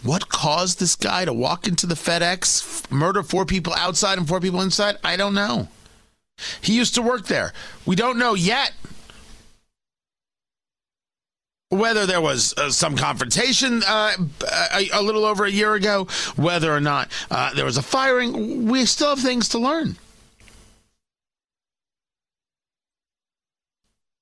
What 0.02 0.28
caused 0.28 0.78
this 0.78 0.94
guy 0.94 1.24
to 1.24 1.32
walk 1.32 1.66
into 1.66 1.86
the 1.86 1.96
FedEx, 1.96 2.90
murder 2.90 3.22
four 3.22 3.44
people 3.44 3.74
outside 3.74 4.16
and 4.16 4.28
four 4.28 4.40
people 4.40 4.60
inside? 4.60 4.96
I 5.02 5.16
don't 5.16 5.34
know. 5.34 5.68
He 6.60 6.74
used 6.74 6.94
to 6.94 7.02
work 7.02 7.26
there. 7.26 7.52
We 7.84 7.96
don't 7.96 8.18
know 8.18 8.34
yet. 8.34 8.72
whether 11.70 12.06
there 12.06 12.20
was 12.20 12.54
uh, 12.56 12.70
some 12.70 12.96
confrontation 12.96 13.82
uh, 13.86 14.12
a, 14.72 14.88
a, 14.90 15.02
little 15.02 15.26
over 15.26 15.44
a 15.44 15.50
year 15.50 15.74
ago, 15.74 16.06
whether 16.36 16.74
or 16.74 16.80
not 16.80 17.12
uh, 17.30 17.52
there 17.52 17.66
was 17.66 17.76
a 17.76 17.82
firing, 17.82 18.66
we 18.66 18.86
still 18.86 19.10
have 19.10 19.20
things 19.20 19.50
to 19.50 19.58
learn. 19.58 19.96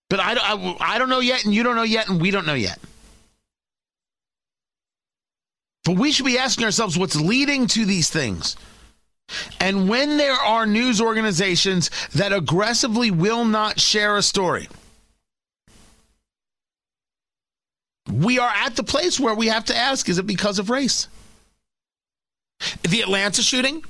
But 0.09 0.21
I, 0.21 0.35
I, 0.35 0.77
I 0.81 0.99
don't 0.99 1.09
know 1.09 1.21
yet, 1.21 1.45
and 1.45 1.55
you 1.55 1.63
don't 1.63 1.77
know 1.77 1.83
yet, 1.83 2.09
and 2.09 2.21
we 2.21 2.31
don't 2.31 2.47
know 2.47 2.55
yet. 2.55 2.79
But 5.85 5.97
we 5.97 6.13
should 6.13 6.27
be 6.27 6.39
asking 6.39 6.65
ourselves 6.65 6.99
what's 6.99 7.17
leading 7.17 7.67
to 7.69 7.85
these 7.85 8.11
things. 8.11 8.57
And 9.61 9.89
when 9.89 10.17
there 10.17 10.35
are 10.35 10.67
news 10.67 11.01
organizations 11.01 11.91
that 12.15 12.33
aggressively 12.33 13.11
will 13.11 13.45
not 13.45 13.81
share 13.81 14.17
a 14.17 14.23
story, 14.23 14.69
we 18.13 18.39
are 18.39 18.53
at 18.55 18.77
the 18.77 18.85
place 18.85 19.19
where 19.19 19.35
we 19.35 19.49
have 19.49 19.65
to 19.67 19.77
ask 19.77 20.09
is 20.09 20.19
it 20.19 20.27
because 20.27 20.59
of 20.59 20.71
race? 20.71 21.09
The 22.83 23.01
Atlanta 23.03 23.43
shooting, 23.43 23.85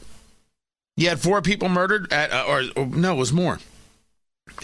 you 0.96 1.08
had 1.08 1.20
four 1.20 1.42
people 1.42 1.68
murdered, 1.68 2.12
at, 2.12 2.32
uh, 2.32 2.44
or, 2.48 2.62
or, 2.76 2.86
no, 2.86 3.14
it 3.14 3.18
was 3.18 3.32
more. 3.32 3.58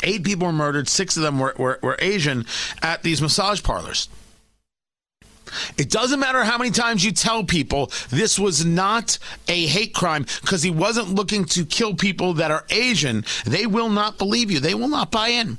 Eight 0.02 0.24
people 0.24 0.46
were 0.46 0.52
murdered, 0.52 0.88
six 0.88 1.16
of 1.16 1.22
them 1.22 1.38
were, 1.38 1.54
were, 1.56 1.78
were 1.82 1.96
Asian 1.98 2.46
at 2.82 3.02
these 3.02 3.22
massage 3.22 3.62
parlors. 3.62 4.08
It 5.76 5.90
doesn't 5.90 6.20
matter 6.20 6.44
how 6.44 6.56
many 6.56 6.70
times 6.70 7.04
you 7.04 7.12
tell 7.12 7.44
people 7.44 7.92
this 8.08 8.38
was 8.38 8.64
not 8.64 9.18
a 9.48 9.66
hate 9.66 9.92
crime 9.92 10.24
because 10.40 10.62
he 10.62 10.70
wasn't 10.70 11.14
looking 11.14 11.44
to 11.46 11.64
kill 11.64 11.94
people 11.94 12.34
that 12.34 12.50
are 12.50 12.64
Asian. 12.70 13.24
They 13.44 13.66
will 13.66 13.90
not 13.90 14.18
believe 14.18 14.50
you. 14.50 14.60
They 14.60 14.74
will 14.74 14.88
not 14.88 15.10
buy 15.10 15.28
in 15.28 15.58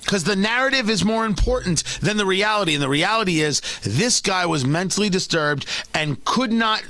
because 0.00 0.24
the 0.24 0.36
narrative 0.36 0.88
is 0.88 1.04
more 1.04 1.24
important 1.26 1.82
than 2.00 2.16
the 2.16 2.26
reality. 2.26 2.74
And 2.74 2.82
the 2.82 2.88
reality 2.88 3.40
is 3.40 3.60
this 3.82 4.20
guy 4.20 4.46
was 4.46 4.64
mentally 4.64 5.10
disturbed 5.10 5.66
and 5.92 6.22
could 6.24 6.52
not 6.52 6.82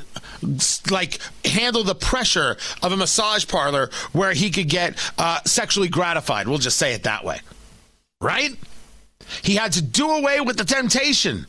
like 0.90 1.18
handle 1.44 1.85
the 1.85 1.94
pressure 1.94 2.57
of 2.83 2.92
a 2.92 2.96
massage 2.96 3.46
parlor 3.46 3.90
where 4.12 4.33
he 4.33 4.50
could 4.50 4.68
get 4.68 4.98
uh, 5.18 5.40
sexually 5.44 5.88
gratified. 5.88 6.48
We'll 6.48 6.59
just 6.59 6.76
say 6.76 6.94
it 6.94 7.04
that 7.04 7.24
way. 7.24 7.40
Right? 8.20 8.50
He 9.42 9.57
had 9.57 9.72
to 9.72 9.83
do 9.83 10.11
away 10.11 10.40
with 10.40 10.57
the 10.57 10.64
temptation. 10.64 11.46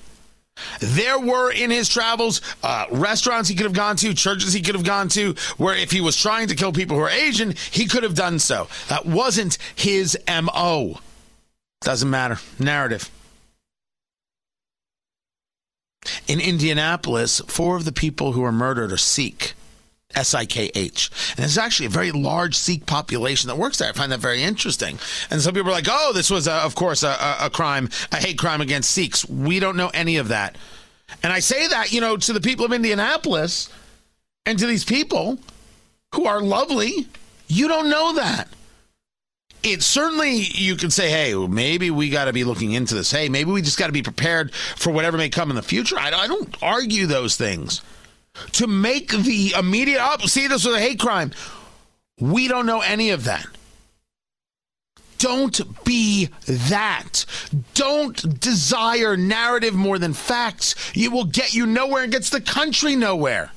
There 0.80 1.20
were 1.20 1.52
in 1.52 1.70
his 1.70 1.90
travels 1.90 2.42
uh, 2.64 2.86
restaurants 2.92 3.50
he 3.50 3.56
could 3.56 3.66
have 3.66 3.74
gone 3.74 3.98
to, 3.98 4.14
churches 4.14 4.54
he 4.54 4.62
could 4.62 4.76
have 4.76 4.86
gone 4.86 5.10
to, 5.10 5.36
where 5.58 5.76
if 5.76 5.92
he 5.92 6.00
was 6.00 6.16
trying 6.16 6.48
to 6.48 6.56
kill 6.56 6.72
people 6.72 6.96
who 6.96 7.04
are 7.04 7.10
Asian, 7.10 7.56
he 7.72 7.88
could 7.88 8.04
have 8.04 8.16
done 8.16 8.40
so. 8.40 8.68
That 8.88 9.06
wasn't 9.06 9.58
his 9.76 10.18
MO. 10.28 11.00
Doesn't 11.82 12.10
matter. 12.10 12.40
Narrative. 12.58 13.10
In 16.28 16.40
Indianapolis, 16.40 17.42
four 17.48 17.76
of 17.78 17.86
the 17.86 17.92
people 17.92 18.34
who 18.34 18.42
were 18.42 18.52
murdered 18.52 18.92
are 18.92 18.98
Sikh. 18.98 19.54
S 20.14 20.34
I 20.34 20.46
K 20.46 20.72
H. 20.76 21.12
And 21.32 21.40
there's 21.40 21.58
actually 21.58 21.88
a 21.88 21.90
very 21.90 22.12
large 22.12 22.56
Sikh 22.56 22.86
population 22.86 23.50
that 23.50 23.58
works 23.58 23.80
there. 23.80 23.90
I 23.90 23.92
find 23.92 24.12
that 24.14 24.22
very 24.22 24.42
interesting. 24.42 24.98
And 25.30 25.42
some 25.42 25.54
people 25.54 25.70
are 25.70 25.74
like, 25.74 25.88
oh, 25.90 26.14
this 26.14 26.30
was, 26.30 26.48
a, 26.48 26.54
of 26.54 26.74
course, 26.74 27.04
a, 27.04 27.36
a 27.42 27.50
crime, 27.50 27.90
a 28.14 28.18
hate 28.18 28.38
crime 28.38 28.62
against 28.62 28.92
Sikhs. 28.92 29.28
We 29.28 29.60
don't 29.60 29.76
know 29.76 29.92
any 29.94 30.16
of 30.16 30.30
that. 30.30 30.58
And 31.22 31.34
I 31.34 31.40
say 31.40 31.68
that, 31.68 31.92
you 31.92 32.00
know, 32.00 32.16
to 32.16 32.32
the 32.32 32.40
people 32.40 32.66
of 32.66 32.72
Indianapolis 32.72 33.70
and 34.46 34.58
to 34.58 34.66
these 34.66 34.86
people 34.86 35.38
who 36.14 36.28
are 36.28 36.40
lovely. 36.40 37.08
You 37.48 37.68
don't 37.68 37.90
know 37.90 38.14
that 38.14 38.48
it 39.66 39.84
certainly 39.84 40.32
you 40.36 40.76
can 40.76 40.92
say, 40.92 41.10
hey, 41.10 41.34
maybe 41.34 41.90
we 41.90 42.10
got 42.10 42.26
to 42.26 42.34
be 42.34 42.44
looking 42.44 42.74
into 42.74 42.96
this. 42.96 43.12
Hey, 43.12 43.30
maybe 43.30 43.52
we 43.52 43.62
just 43.62 43.80
got 43.80 43.88
to 43.88 43.94
be 43.94 44.04
prepared 44.04 44.54
for 44.54 44.92
whatever 44.92 45.18
may 45.18 45.30
come 45.30 45.50
in 45.50 45.56
the 45.56 45.62
future. 45.62 45.98
I, 45.98 46.12
I 46.12 46.28
don't 46.28 46.56
argue 46.62 47.06
those 47.08 47.36
things. 47.36 47.82
To 48.54 48.68
make 48.68 49.12
the 49.12 49.54
immediate 49.58 50.02
up, 50.02 50.20
oh, 50.24 50.28
see, 50.28 50.48
this 50.48 50.66
was 50.66 50.76
a 50.76 50.80
hate 50.80 51.00
crime. 51.00 51.32
We 52.20 52.48
don't 52.48 52.66
know 52.66 52.82
any 52.82 53.10
of 53.12 53.24
that. 53.26 53.46
Don't 55.18 55.84
be 55.86 56.30
that. 56.46 57.26
Don't 57.74 58.40
desire 58.40 59.16
narrative 59.16 59.74
more 59.74 59.98
than 59.98 60.14
facts. 60.14 60.76
It 60.94 61.12
will 61.12 61.26
get 61.26 61.54
you 61.54 61.66
nowhere 61.66 62.04
and 62.04 62.12
gets 62.12 62.30
the 62.30 62.42
country 62.42 62.96
nowhere. 62.96 63.52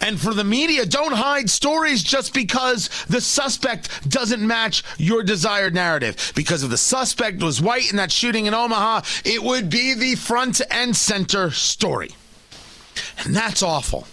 And 0.00 0.18
for 0.18 0.32
the 0.32 0.44
media, 0.44 0.86
don't 0.86 1.12
hide 1.12 1.50
stories 1.50 2.02
just 2.02 2.32
because 2.32 2.88
the 3.08 3.20
suspect 3.20 4.08
doesn't 4.08 4.46
match 4.46 4.82
your 4.98 5.22
desired 5.22 5.74
narrative. 5.74 6.32
Because 6.34 6.62
if 6.62 6.70
the 6.70 6.78
suspect 6.78 7.42
was 7.42 7.60
white 7.60 7.90
in 7.90 7.96
that 7.96 8.12
shooting 8.12 8.46
in 8.46 8.54
Omaha, 8.54 9.02
it 9.24 9.42
would 9.42 9.68
be 9.68 9.94
the 9.94 10.14
front 10.14 10.60
and 10.70 10.96
center 10.96 11.50
story. 11.50 12.10
And 13.24 13.34
that's 13.34 13.62
awful. 13.62 14.06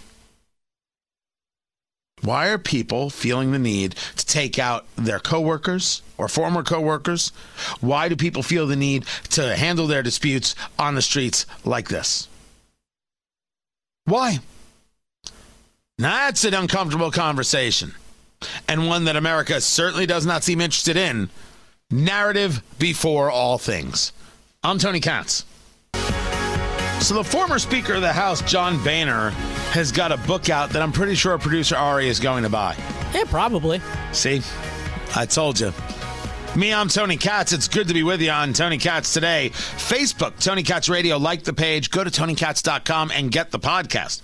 Why 2.22 2.48
are 2.48 2.58
people 2.58 3.10
feeling 3.10 3.52
the 3.52 3.58
need 3.58 3.96
to 4.16 4.24
take 4.24 4.58
out 4.58 4.86
their 4.96 5.18
coworkers 5.18 6.02
or 6.16 6.26
former 6.26 6.62
coworkers? 6.62 7.28
Why 7.80 8.08
do 8.08 8.16
people 8.16 8.42
feel 8.42 8.66
the 8.66 8.76
need 8.76 9.04
to 9.30 9.54
handle 9.56 9.86
their 9.86 10.02
disputes 10.02 10.54
on 10.78 10.94
the 10.94 11.02
streets 11.02 11.44
like 11.64 11.88
this? 11.88 12.28
Why? 14.06 14.38
That's 15.98 16.42
an 16.44 16.54
uncomfortable 16.54 17.12
conversation, 17.12 17.94
and 18.66 18.88
one 18.88 19.04
that 19.04 19.14
America 19.14 19.60
certainly 19.60 20.06
does 20.06 20.26
not 20.26 20.42
seem 20.42 20.60
interested 20.60 20.96
in. 20.96 21.30
Narrative 21.88 22.62
before 22.80 23.30
all 23.30 23.58
things. 23.58 24.12
I'm 24.64 24.78
Tony 24.78 24.98
Katz. 24.98 25.44
So, 27.00 27.14
the 27.14 27.22
former 27.22 27.60
Speaker 27.60 27.94
of 27.94 28.00
the 28.00 28.12
House, 28.12 28.42
John 28.42 28.82
Boehner, 28.82 29.30
has 29.70 29.92
got 29.92 30.10
a 30.10 30.16
book 30.16 30.48
out 30.48 30.70
that 30.70 30.82
I'm 30.82 30.90
pretty 30.90 31.14
sure 31.14 31.38
producer 31.38 31.76
Ari 31.76 32.08
is 32.08 32.18
going 32.18 32.42
to 32.42 32.48
buy. 32.48 32.74
Yeah, 33.14 33.24
probably. 33.26 33.80
See, 34.10 34.42
I 35.14 35.26
told 35.26 35.60
you. 35.60 35.72
Me, 36.56 36.72
I'm 36.72 36.88
Tony 36.88 37.16
Katz. 37.16 37.52
It's 37.52 37.68
good 37.68 37.86
to 37.86 37.94
be 37.94 38.02
with 38.02 38.20
you 38.20 38.30
on 38.30 38.52
Tony 38.52 38.78
Katz 38.78 39.12
today. 39.12 39.50
Facebook, 39.50 40.40
Tony 40.42 40.64
Katz 40.64 40.88
Radio. 40.88 41.18
Like 41.18 41.44
the 41.44 41.52
page. 41.52 41.90
Go 41.90 42.02
to 42.02 42.10
TonyKatz.com 42.10 43.12
and 43.12 43.30
get 43.30 43.50
the 43.52 43.60
podcast. 43.60 44.22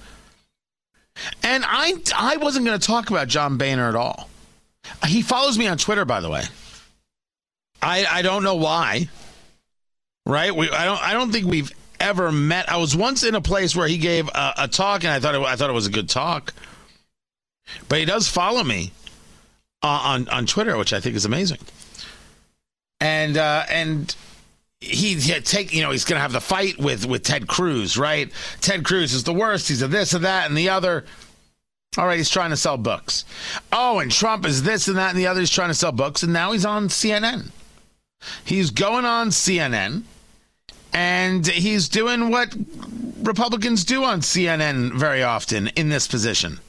And 1.43 1.65
I, 1.67 1.95
I 2.17 2.37
wasn't 2.37 2.67
going 2.67 2.79
to 2.79 2.87
talk 2.87 3.11
about 3.11 3.29
John 3.29 3.59
Boehner 3.59 3.89
at 3.89 3.95
all. 3.95 4.29
He 5.07 5.23
follows 5.23 5.59
me 5.59 5.67
on 5.67 5.79
Twitter, 5.79 6.05
by 6.05 6.21
the 6.21 6.31
way. 6.31 6.43
I, 7.83 8.07
I 8.11 8.23
don't 8.23 8.43
know 8.43 8.57
why. 8.57 9.09
Right? 10.27 10.55
We, 10.55 10.71
I 10.71 10.85
don't 10.85 11.03
I 11.03 11.13
don't 11.13 11.33
think 11.33 11.47
we've 11.47 11.73
ever 11.99 12.31
met. 12.31 12.71
I 12.71 12.77
was 12.77 12.97
once 12.97 13.25
in 13.25 13.35
a 13.35 13.41
place 13.41 13.75
where 13.75 13.89
he 13.89 13.99
gave 13.99 14.29
a, 14.29 14.55
a 14.59 14.69
talk, 14.69 15.03
and 15.03 15.13
I 15.13 15.19
thought 15.19 15.35
it, 15.35 15.41
I 15.41 15.57
thought 15.57 15.71
it 15.71 15.75
was 15.75 15.87
a 15.87 15.91
good 15.91 16.09
talk. 16.09 16.53
But 17.89 17.99
he 17.99 18.05
does 18.05 18.29
follow 18.29 18.63
me 18.63 18.93
uh, 19.83 19.87
on 19.87 20.29
on 20.29 20.47
Twitter, 20.47 20.77
which 20.77 20.93
I 20.93 21.01
think 21.01 21.17
is 21.17 21.25
amazing. 21.25 21.59
And 23.01 23.37
uh, 23.37 23.65
and 23.71 24.15
he, 24.81 25.16
take 25.40 25.75
you 25.75 25.83
know 25.83 25.90
he's 25.90 26.05
to 26.05 26.16
have 26.16 26.33
the 26.33 26.40
fight 26.40 26.79
with 26.79 27.07
with 27.07 27.23
Ted 27.23 27.47
Cruz, 27.47 27.99
right? 27.99 28.31
Ted 28.61 28.85
Cruz 28.85 29.12
is 29.12 29.25
the 29.25 29.35
worst. 29.35 29.69
He's 29.69 29.83
a 29.83 29.88
this 29.88 30.14
and 30.14 30.25
that 30.25 30.49
and 30.49 30.57
the 30.57 30.71
other. 30.71 31.05
All 31.99 32.07
right, 32.07 32.19
he's 32.19 32.31
trying 32.31 32.51
to 32.51 32.57
sell 32.57 32.77
books. 32.77 33.25
Oh, 33.73 33.99
and 33.99 34.11
Trump 34.11 34.47
is 34.47 34.62
this 34.62 34.88
and 34.88 34.97
that 34.97 35.11
and 35.11 35.19
the 35.19 35.27
other. 35.27 35.40
He's 35.40 35.51
trying 35.51 35.69
to 35.69 35.75
sell 35.75 35.93
books, 35.93 36.23
and 36.23 36.33
now 36.33 36.53
he's 36.53 36.64
on 36.64 36.88
CNN. 36.88 37.51
He's 38.45 38.71
going 38.71 39.05
on 39.05 39.31
CNN, 39.31 40.05
and 40.93 41.47
he's 41.47 41.88
doing 41.88 42.31
what 42.31 42.55
Republicans 43.23 43.85
do 43.85 44.05
on 44.05 44.21
CNN 44.21 44.95
very 44.95 45.23
often 45.23 45.69
in 45.69 45.88
this 45.88 46.07
position 46.07 46.61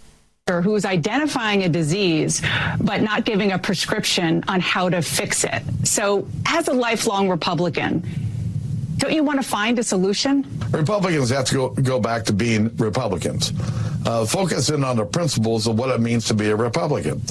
who 0.48 0.76
is 0.76 0.86
identifying 0.86 1.64
a 1.64 1.70
disease 1.70 2.42
but 2.82 3.02
not 3.02 3.26
giving 3.26 3.52
a 3.52 3.60
prescription 3.60 4.44
on 4.48 4.60
how 4.60 4.90
to 4.90 5.02
fix 5.02 5.44
it. 5.44 5.62
So, 5.84 6.28
as 6.48 6.68
a 6.68 6.74
lifelong 6.74 7.30
Republican, 7.30 8.04
don't 8.98 9.14
you 9.14 9.24
want 9.24 9.42
to 9.42 9.48
find 9.48 9.78
a 9.80 9.84
solution? 9.84 10.46
Republicans 10.72 11.30
have 11.30 11.46
to 11.46 11.54
go, 11.54 11.70
go 11.70 12.00
back 12.00 12.24
to 12.26 12.34
being 12.34 12.76
Republicans, 12.78 13.54
uh, 14.06 14.26
focusing 14.26 14.84
on 14.84 14.98
the 14.98 15.06
principles 15.06 15.68
of 15.68 15.78
what 15.78 15.90
it 15.90 16.02
means 16.02 16.26
to 16.28 16.34
be 16.34 16.50
a 16.50 16.56
Republican. 16.56 17.22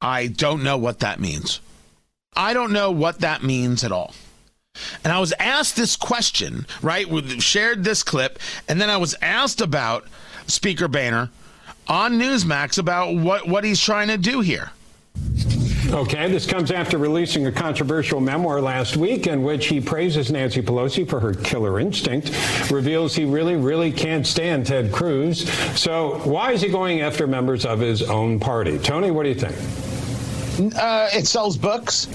I 0.00 0.26
don't 0.26 0.62
know 0.62 0.76
what 0.76 1.00
that 1.00 1.20
means. 1.20 1.60
I 2.36 2.52
don't 2.52 2.72
know 2.72 2.90
what 2.90 3.20
that 3.20 3.42
means 3.42 3.82
at 3.82 3.92
all. 3.92 4.14
And 5.04 5.12
I 5.12 5.20
was 5.20 5.32
asked 5.38 5.76
this 5.76 5.96
question, 5.96 6.66
right? 6.82 7.08
We 7.08 7.40
shared 7.40 7.84
this 7.84 8.02
clip, 8.02 8.38
and 8.68 8.80
then 8.80 8.90
I 8.90 8.98
was 8.98 9.14
asked 9.22 9.60
about 9.60 10.06
Speaker 10.46 10.88
Boehner 10.88 11.30
on 11.88 12.18
Newsmax 12.18 12.78
about 12.78 13.14
what, 13.14 13.48
what 13.48 13.64
he's 13.64 13.80
trying 13.80 14.08
to 14.08 14.18
do 14.18 14.40
here. 14.40 14.70
Okay, 15.90 16.28
this 16.28 16.46
comes 16.46 16.70
after 16.70 16.98
releasing 16.98 17.46
a 17.46 17.52
controversial 17.52 18.18
memoir 18.18 18.60
last 18.60 18.96
week 18.96 19.26
in 19.26 19.44
which 19.44 19.66
he 19.66 19.80
praises 19.80 20.30
Nancy 20.30 20.62
Pelosi 20.62 21.08
for 21.08 21.20
her 21.20 21.34
killer 21.34 21.78
instinct, 21.78 22.32
reveals 22.70 23.14
he 23.14 23.24
really, 23.24 23.54
really 23.54 23.92
can't 23.92 24.26
stand 24.26 24.66
Ted 24.66 24.90
Cruz. 24.90 25.48
So, 25.78 26.20
why 26.24 26.52
is 26.52 26.62
he 26.62 26.68
going 26.68 27.02
after 27.02 27.26
members 27.26 27.64
of 27.64 27.80
his 27.80 28.02
own 28.02 28.40
party? 28.40 28.78
Tony, 28.78 29.10
what 29.10 29.24
do 29.24 29.28
you 29.28 29.34
think? 29.34 29.54
Uh, 30.54 31.08
it 31.12 31.26
sells 31.26 31.56
books. 31.56 32.06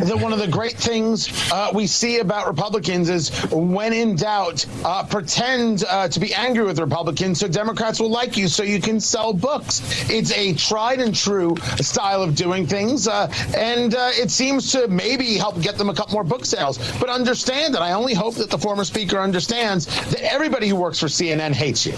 one 0.00 0.32
of 0.32 0.38
the 0.38 0.48
great 0.48 0.74
things 0.74 1.30
uh, 1.50 1.70
we 1.72 1.86
see 1.86 2.18
about 2.18 2.46
Republicans 2.46 3.08
is 3.08 3.30
when 3.50 3.92
in 3.94 4.16
doubt, 4.16 4.66
uh, 4.84 5.02
pretend 5.04 5.84
uh, 5.88 6.06
to 6.08 6.20
be 6.20 6.34
angry 6.34 6.64
with 6.64 6.78
Republicans 6.78 7.40
so 7.40 7.48
Democrats 7.48 7.98
will 7.98 8.10
like 8.10 8.36
you 8.36 8.48
so 8.48 8.62
you 8.62 8.80
can 8.80 9.00
sell 9.00 9.32
books. 9.32 10.10
It's 10.10 10.30
a 10.32 10.52
tried 10.54 11.00
and 11.00 11.14
true 11.14 11.56
style 11.80 12.22
of 12.22 12.34
doing 12.34 12.66
things, 12.66 13.08
uh, 13.08 13.32
and 13.56 13.94
uh, 13.94 14.10
it 14.12 14.30
seems 14.30 14.72
to 14.72 14.88
maybe 14.88 15.36
help 15.36 15.60
get 15.62 15.78
them 15.78 15.88
a 15.88 15.94
couple 15.94 16.14
more 16.14 16.24
book 16.24 16.44
sales. 16.44 16.78
But 16.98 17.08
understand 17.08 17.74
that 17.74 17.82
I 17.82 17.92
only 17.92 18.12
hope 18.12 18.34
that 18.34 18.50
the 18.50 18.58
former 18.58 18.84
speaker 18.84 19.18
understands 19.18 19.86
that 20.10 20.20
everybody 20.20 20.68
who 20.68 20.76
works 20.76 21.00
for 21.00 21.06
CNN 21.06 21.52
hates 21.52 21.86
you 21.86 21.94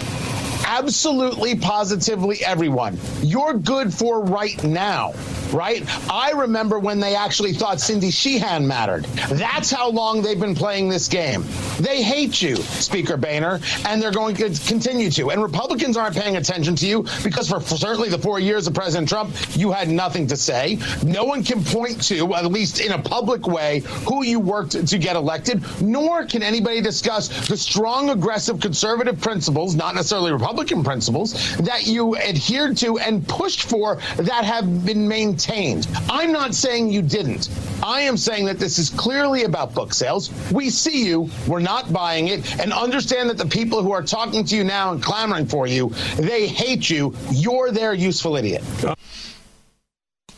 absolutely 0.68 1.56
positively 1.56 2.44
everyone. 2.44 2.98
You're 3.22 3.54
good 3.54 3.92
for 3.92 4.22
right 4.22 4.62
now, 4.62 5.14
right? 5.50 5.82
I 6.12 6.32
remember 6.32 6.78
when 6.78 7.00
they 7.00 7.16
actually 7.16 7.54
thought 7.54 7.80
Cindy 7.80 8.10
Sheehan 8.10 8.68
mattered. 8.68 9.04
That's 9.30 9.70
how 9.70 9.90
long 9.90 10.20
they've 10.20 10.38
been 10.38 10.54
playing 10.54 10.90
this 10.90 11.08
game. 11.08 11.42
They 11.80 12.02
hate 12.02 12.42
you, 12.42 12.56
Speaker 12.56 13.16
Boehner, 13.16 13.60
and 13.86 14.00
they're 14.02 14.12
going 14.12 14.36
to 14.36 14.50
continue 14.66 15.10
to. 15.12 15.30
And 15.30 15.42
Republicans 15.42 15.96
aren't 15.96 16.14
paying 16.14 16.36
attention 16.36 16.76
to 16.76 16.86
you 16.86 17.06
because 17.24 17.48
for, 17.48 17.60
certainly 17.60 18.10
the 18.10 18.18
four 18.18 18.38
years 18.38 18.66
of 18.66 18.74
President 18.74 19.08
Trump, 19.08 19.34
you 19.56 19.72
had 19.72 19.88
nothing 19.88 20.26
to 20.26 20.36
say. 20.36 20.78
No 21.02 21.24
one 21.24 21.44
can 21.44 21.64
point 21.64 22.02
to, 22.08 22.34
at 22.34 22.44
least 22.44 22.80
in 22.80 22.92
a 22.92 22.98
public 22.98 23.46
way, 23.46 23.80
who 24.06 24.22
you 24.22 24.38
worked 24.38 24.86
to 24.86 24.98
get 24.98 25.16
elected, 25.16 25.64
nor 25.80 26.26
can 26.26 26.42
anybody 26.42 26.82
discuss 26.82 27.48
the 27.48 27.56
strong, 27.56 28.10
aggressive 28.10 28.60
conservative 28.60 29.18
principles, 29.18 29.74
not 29.74 29.94
necessarily 29.94 30.30
Republican 30.30 30.57
principles, 30.66 31.56
that 31.58 31.86
you 31.86 32.16
adhered 32.16 32.76
to 32.78 32.98
and 32.98 33.26
pushed 33.26 33.62
for 33.62 33.96
that 34.16 34.44
have 34.44 34.84
been 34.84 35.06
maintained. 35.06 35.88
I'm 36.08 36.32
not 36.32 36.54
saying 36.54 36.90
you 36.90 37.02
didn't. 37.02 37.48
I 37.82 38.00
am 38.00 38.16
saying 38.16 38.46
that 38.46 38.58
this 38.58 38.78
is 38.78 38.90
clearly 38.90 39.44
about 39.44 39.74
book 39.74 39.94
sales. 39.94 40.30
We 40.52 40.70
see 40.70 41.06
you. 41.06 41.30
We're 41.46 41.60
not 41.60 41.92
buying 41.92 42.28
it. 42.28 42.58
And 42.60 42.72
understand 42.72 43.30
that 43.30 43.38
the 43.38 43.46
people 43.46 43.82
who 43.82 43.92
are 43.92 44.02
talking 44.02 44.44
to 44.44 44.56
you 44.56 44.64
now 44.64 44.92
and 44.92 45.02
clamoring 45.02 45.46
for 45.46 45.66
you, 45.66 45.90
they 46.16 46.46
hate 46.46 46.90
you. 46.90 47.14
You're 47.30 47.70
their 47.70 47.94
useful 47.94 48.36
idiot. 48.36 48.62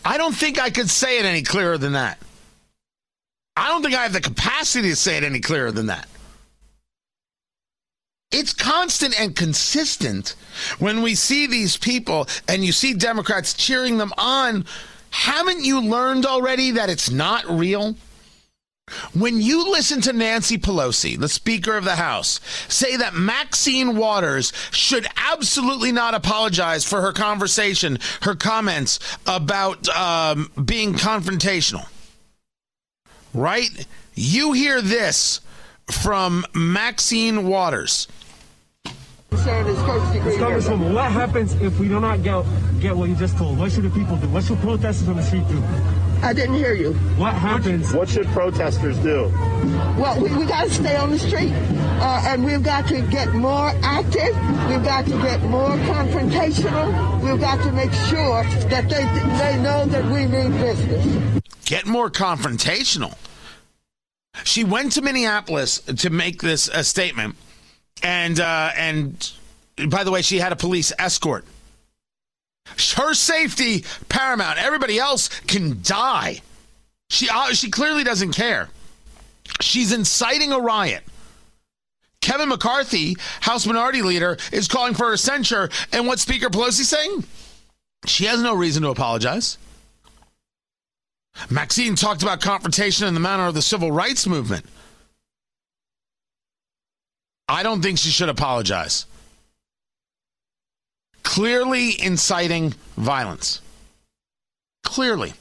I 0.04 0.18
don't 0.18 0.34
think 0.34 0.60
I 0.60 0.70
could 0.70 0.88
say 0.88 1.18
it 1.18 1.24
any 1.24 1.42
clearer 1.42 1.78
than 1.78 1.92
that. 1.92 2.18
I 3.56 3.68
don't 3.68 3.82
think 3.82 3.94
I 3.94 4.02
have 4.02 4.12
the 4.12 4.20
capacity 4.20 4.90
to 4.90 4.96
say 4.96 5.18
it 5.18 5.24
any 5.24 5.40
clearer 5.40 5.70
than 5.70 5.86
that. 5.86 6.08
It's 8.32 8.52
constant 8.52 9.18
and 9.20 9.34
consistent 9.34 10.36
when 10.78 11.02
we 11.02 11.16
see 11.16 11.46
these 11.46 11.76
people 11.76 12.28
and 12.46 12.64
you 12.64 12.70
see 12.70 12.94
Democrats 12.94 13.54
cheering 13.54 13.98
them 13.98 14.12
on. 14.16 14.64
Haven't 15.10 15.64
you 15.64 15.80
learned 15.80 16.26
already 16.26 16.70
that 16.72 16.88
it's 16.90 17.10
not 17.10 17.44
real? 17.50 17.96
When 19.14 19.40
you 19.40 19.70
listen 19.70 20.00
to 20.02 20.12
Nancy 20.12 20.58
Pelosi, 20.58 21.18
the 21.18 21.28
Speaker 21.28 21.76
of 21.76 21.84
the 21.84 21.96
House, 21.96 22.40
say 22.68 22.96
that 22.96 23.14
Maxine 23.14 23.96
Waters 23.96 24.52
should 24.70 25.06
absolutely 25.16 25.92
not 25.92 26.14
apologize 26.14 26.84
for 26.84 27.00
her 27.00 27.12
conversation, 27.12 27.98
her 28.22 28.34
comments 28.34 28.98
about 29.26 29.88
um, 29.88 30.50
being 30.64 30.94
confrontational, 30.94 31.88
right? 33.32 33.86
You 34.14 34.52
hear 34.52 34.80
this 34.80 35.40
from 35.90 36.44
Maxine 36.54 37.46
Waters. 37.46 38.08
Congresswoman, 39.30 40.94
what 40.94 41.10
happens 41.10 41.54
if 41.60 41.78
we 41.78 41.88
do 41.88 42.00
not 42.00 42.22
get, 42.22 42.44
get 42.80 42.96
what 42.96 43.08
you 43.08 43.14
just 43.14 43.36
told? 43.36 43.58
What 43.58 43.72
should 43.72 43.84
the 43.84 43.90
people 43.90 44.16
do? 44.16 44.28
What 44.28 44.44
should 44.44 44.58
protesters 44.58 45.08
on 45.08 45.16
the 45.16 45.22
street 45.22 45.46
do? 45.48 45.62
I 46.22 46.32
didn't 46.34 46.56
hear 46.56 46.74
you. 46.74 46.92
What 47.16 47.34
happens? 47.34 47.94
What 47.94 48.08
should 48.08 48.26
protesters 48.28 48.98
do? 48.98 49.32
Well, 49.98 50.20
we, 50.20 50.34
we 50.36 50.44
got 50.44 50.64
to 50.64 50.70
stay 50.70 50.94
on 50.96 51.10
the 51.10 51.18
street, 51.18 51.52
uh, 51.52 52.24
and 52.26 52.44
we've 52.44 52.62
got 52.62 52.86
to 52.88 53.00
get 53.02 53.32
more 53.32 53.72
active. 53.82 54.36
We've 54.68 54.84
got 54.84 55.06
to 55.06 55.12
get 55.22 55.42
more 55.44 55.70
confrontational. 55.70 57.22
We've 57.22 57.40
got 57.40 57.62
to 57.64 57.72
make 57.72 57.92
sure 57.92 58.44
that 58.68 58.88
they 58.88 59.04
they 59.38 59.62
know 59.62 59.86
that 59.86 60.04
we 60.06 60.26
mean 60.26 60.52
business. 60.52 61.42
Get 61.64 61.86
more 61.86 62.10
confrontational. 62.10 63.16
She 64.44 64.64
went 64.64 64.92
to 64.92 65.02
Minneapolis 65.02 65.80
to 65.80 66.10
make 66.10 66.42
this 66.42 66.68
a 66.68 66.84
statement, 66.84 67.36
and 68.02 68.38
uh, 68.40 68.70
and 68.76 69.32
by 69.88 70.04
the 70.04 70.10
way, 70.10 70.22
she 70.22 70.38
had 70.38 70.52
a 70.52 70.56
police 70.56 70.92
escort. 70.98 71.44
Her 72.96 73.14
safety 73.14 73.84
paramount. 74.08 74.58
Everybody 74.58 74.98
else 74.98 75.28
can 75.46 75.80
die. 75.82 76.40
She 77.08 77.28
uh, 77.28 77.52
she 77.52 77.70
clearly 77.70 78.04
doesn't 78.04 78.32
care. 78.32 78.68
She's 79.60 79.92
inciting 79.92 80.52
a 80.52 80.58
riot. 80.58 81.02
Kevin 82.20 82.50
McCarthy, 82.50 83.16
House 83.40 83.66
Minority 83.66 84.02
Leader, 84.02 84.36
is 84.52 84.68
calling 84.68 84.94
for 84.94 85.08
her 85.08 85.16
censure. 85.16 85.70
And 85.92 86.06
what 86.06 86.18
Speaker 86.18 86.50
Pelosi 86.50 86.84
saying? 86.84 87.24
She 88.06 88.24
has 88.26 88.42
no 88.42 88.54
reason 88.54 88.82
to 88.82 88.90
apologize. 88.90 89.58
Maxine 91.48 91.94
talked 91.94 92.22
about 92.22 92.40
confrontation 92.40 93.06
in 93.06 93.14
the 93.14 93.20
manner 93.20 93.46
of 93.46 93.54
the 93.54 93.62
civil 93.62 93.90
rights 93.90 94.26
movement. 94.26 94.66
I 97.50 97.62
don't 97.62 97.82
think 97.82 97.98
she 97.98 98.10
should 98.10 98.28
apologize 98.28 99.06
clearly 101.22 102.00
inciting 102.02 102.74
violence. 102.96 103.60
Clearly. 104.82 105.32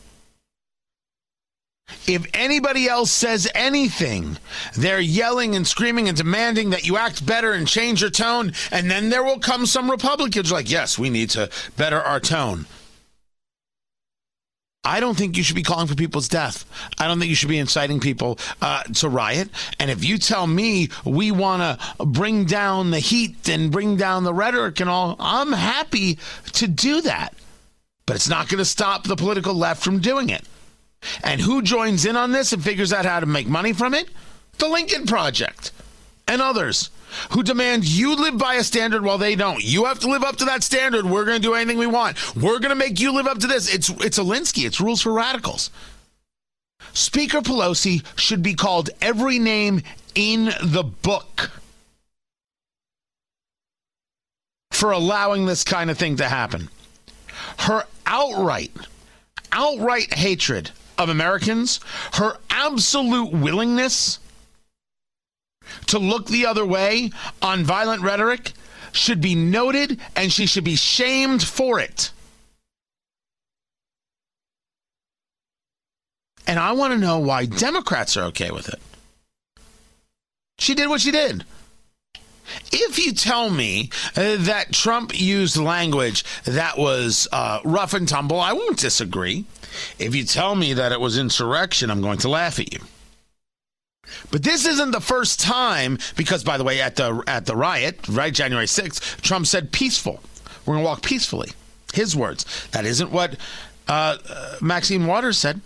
If 2.08 2.28
anybody 2.36 2.88
else 2.88 3.10
says 3.10 3.50
anything, 3.56 4.38
they're 4.76 5.00
yelling 5.00 5.56
and 5.56 5.66
screaming 5.66 6.08
and 6.08 6.16
demanding 6.16 6.70
that 6.70 6.86
you 6.86 6.98
act 6.98 7.26
better 7.26 7.54
and 7.54 7.68
change 7.68 8.02
your 8.02 8.12
tone. 8.12 8.54
And 8.72 8.90
then 8.90 9.10
there 9.10 9.24
will 9.24 9.40
come 9.40 9.66
some 9.66 9.90
Republicans 9.90 10.52
like, 10.52 10.70
yes, 10.70 11.00
we 11.00 11.10
need 11.10 11.32
to 11.32 11.50
better 11.76 12.00
our 12.00 12.20
tone. 12.20 12.68
I 14.84 15.02
don't 15.02 15.18
think 15.18 15.36
you 15.36 15.44
should 15.44 15.58
be 15.58 15.64
calling 15.64 15.88
for 15.88 15.96
people's 15.96 16.30
death. 16.30 16.66
I 16.98 17.08
don't 17.08 17.20
think 17.20 17.30
you 17.30 17.36
should 17.36 17.50
be 17.50 17.60
inciting 17.60 18.00
people 18.00 18.40
uh, 18.62 18.84
to 18.84 19.10
riot. 19.10 19.50
And 19.78 19.92
if 19.92 20.06
you 20.06 20.18
tell 20.18 20.48
me 20.48 20.90
we 21.04 21.32
want 21.32 21.62
to 21.62 22.06
bring 22.06 22.46
down 22.46 22.92
the 22.92 23.00
heat 23.00 23.50
and 23.50 23.72
bring 23.72 23.98
down 23.98 24.24
the 24.24 24.34
rhetoric 24.34 24.80
and 24.80 24.90
all, 24.90 25.18
I'm 25.20 25.52
happy 25.52 26.18
to 26.54 26.68
do 26.68 27.02
that. 27.02 27.34
But 28.06 28.16
it's 28.16 28.30
not 28.30 28.48
going 28.48 28.60
to 28.60 28.66
stop 28.66 29.04
the 29.04 29.18
political 29.18 29.54
left 29.54 29.84
from 29.84 30.00
doing 30.00 30.30
it. 30.30 30.46
And 31.24 31.42
who 31.42 31.62
joins 31.62 32.06
in 32.06 32.16
on 32.16 32.32
this 32.32 32.54
and 32.54 32.64
figures 32.64 32.94
out 32.94 33.06
how 33.06 33.20
to 33.20 33.26
make 33.26 33.48
money 33.48 33.74
from 33.74 33.94
it? 33.94 34.10
The 34.60 34.70
Lincoln 34.70 35.06
Project 35.06 35.72
and 36.28 36.42
others 36.42 36.90
who 37.32 37.44
demand 37.44 37.86
you 37.86 38.16
live 38.16 38.38
by 38.38 38.56
a 38.56 38.64
standard 38.64 39.04
while 39.04 39.18
they 39.18 39.36
don't. 39.36 39.64
You 39.64 39.86
have 39.86 40.00
to 40.00 40.10
live 40.10 40.24
up 40.24 40.38
to 40.38 40.46
that 40.46 40.64
standard. 40.64 41.06
We're 41.06 41.26
going 41.26 41.42
to 41.42 41.48
do 41.48 41.54
anything 41.54 41.78
we 41.78 41.88
want. 41.88 42.36
We're 42.36 42.60
going 42.60 42.70
to 42.70 42.76
make 42.76 43.00
you 43.00 43.12
live 43.12 43.28
up 43.28 43.40
to 43.40 43.48
this. 43.48 43.74
It's 43.74 43.90
it's 43.90 44.20
Alinsky. 44.20 44.66
It's 44.66 44.82
rules 44.82 45.02
for 45.02 45.14
radicals. 45.14 45.72
Speaker 46.94 47.42
Pelosi 47.42 48.04
should 48.20 48.42
be 48.42 48.54
called 48.54 48.90
every 49.02 49.40
name 49.40 49.82
in 50.16 50.52
the 50.62 50.84
book 50.84 51.52
for 54.72 54.92
allowing 54.92 55.46
this 55.46 55.64
kind 55.64 55.90
of 55.90 55.98
thing 55.98 56.16
to 56.18 56.28
happen. 56.28 56.70
Her 57.60 57.86
outright, 58.06 58.72
outright 59.52 60.14
hatred 60.14 60.72
of 60.98 61.10
Americans, 61.10 61.80
her 62.14 62.38
absolute 62.50 63.32
willingness 63.32 64.20
to 65.88 66.00
look 66.00 66.28
the 66.28 66.46
other 66.46 66.66
way 66.66 67.12
on 67.42 67.64
violent 67.64 68.02
rhetoric 68.02 68.54
should 68.92 69.22
be 69.22 69.36
noted 69.36 70.00
and 70.16 70.32
she 70.32 70.46
should 70.46 70.64
be 70.64 70.76
shamed 70.76 71.44
for 71.44 71.80
it. 71.80 72.12
And 76.48 76.58
I 76.58 76.72
want 76.72 76.94
to 76.94 77.00
know 77.00 77.20
why 77.20 77.46
Democrats 77.46 78.18
are 78.18 78.24
okay 78.26 78.50
with 78.50 78.70
it. 78.70 78.80
She 80.58 80.74
did 80.74 80.90
what 80.90 81.02
she 81.02 81.12
did. 81.12 81.46
If 82.72 82.98
you 82.98 83.14
tell 83.14 83.52
me 83.52 83.92
uh, 84.16 84.36
that 84.40 84.74
Trump 84.74 85.20
used 85.20 85.58
language 85.58 86.24
that 86.46 86.78
was 86.78 87.28
uh, 87.32 87.60
rough 87.64 87.94
and 87.94 88.08
tumble, 88.08 88.40
I 88.40 88.54
won't 88.54 88.80
disagree. 88.80 89.46
If 90.00 90.16
you 90.16 90.24
tell 90.24 90.56
me 90.56 90.74
that 90.74 90.92
it 90.92 91.00
was 91.00 91.18
insurrection, 91.18 91.92
I'm 91.92 92.02
going 92.02 92.18
to 92.20 92.30
laugh 92.30 92.60
at 92.60 92.74
you. 92.74 92.80
But 94.32 94.44
this 94.44 94.66
isn't 94.66 94.92
the 94.92 95.02
first 95.02 95.40
time 95.40 95.98
because 96.16 96.44
by 96.44 96.58
the 96.58 96.64
way 96.64 96.82
at 96.82 96.96
the 96.96 97.24
at 97.28 97.46
the 97.46 97.56
riot, 97.56 98.08
right 98.08 98.34
January 98.34 98.66
6th, 98.66 99.22
Trump 99.22 99.48
said 99.48 99.72
peaceful. 99.72 100.22
We're 100.66 100.76
going 100.76 100.84
to 100.84 100.88
walk 100.88 101.02
peacefully. 101.02 101.52
His 101.94 102.16
words. 102.16 102.68
That 102.72 102.86
isn't 102.86 103.12
what 103.12 103.36
uh, 103.88 104.18
uh, 104.30 104.56
Maxine 104.62 105.08
Waters 105.08 105.38
said. 105.38 105.62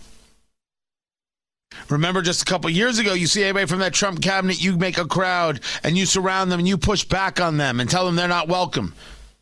Remember 1.90 2.22
just 2.22 2.42
a 2.42 2.44
couple 2.44 2.70
years 2.70 2.98
ago, 2.98 3.12
you 3.14 3.26
see 3.26 3.42
anybody 3.42 3.66
from 3.66 3.80
that 3.80 3.92
Trump 3.92 4.22
cabinet, 4.22 4.62
you 4.62 4.76
make 4.76 4.96
a 4.96 5.04
crowd 5.04 5.60
and 5.82 5.98
you 5.98 6.06
surround 6.06 6.50
them 6.50 6.60
and 6.60 6.68
you 6.68 6.78
push 6.78 7.04
back 7.04 7.40
on 7.40 7.56
them 7.56 7.80
and 7.80 7.90
tell 7.90 8.06
them 8.06 8.16
they're 8.16 8.28
not 8.28 8.48
welcome. 8.48 8.94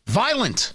Violent. 0.07 0.73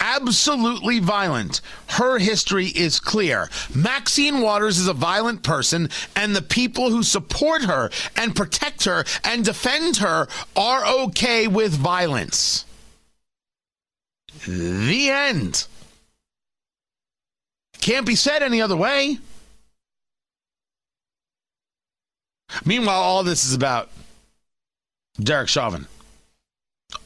Absolutely 0.00 0.98
violent. 0.98 1.60
Her 1.88 2.18
history 2.18 2.66
is 2.66 2.98
clear. 2.98 3.50
Maxine 3.74 4.40
Waters 4.40 4.78
is 4.78 4.88
a 4.88 4.94
violent 4.94 5.42
person, 5.42 5.90
and 6.16 6.34
the 6.34 6.42
people 6.42 6.90
who 6.90 7.02
support 7.02 7.62
her 7.62 7.90
and 8.16 8.34
protect 8.34 8.84
her 8.84 9.04
and 9.24 9.44
defend 9.44 9.98
her 9.98 10.26
are 10.56 10.86
okay 11.04 11.46
with 11.46 11.72
violence. 11.72 12.64
The 14.46 15.10
end. 15.10 15.66
Can't 17.80 18.06
be 18.06 18.14
said 18.14 18.42
any 18.42 18.60
other 18.60 18.76
way. 18.76 19.18
Meanwhile, 22.64 23.00
all 23.00 23.22
this 23.22 23.44
is 23.44 23.54
about 23.54 23.90
Derek 25.20 25.48
Chauvin. 25.48 25.86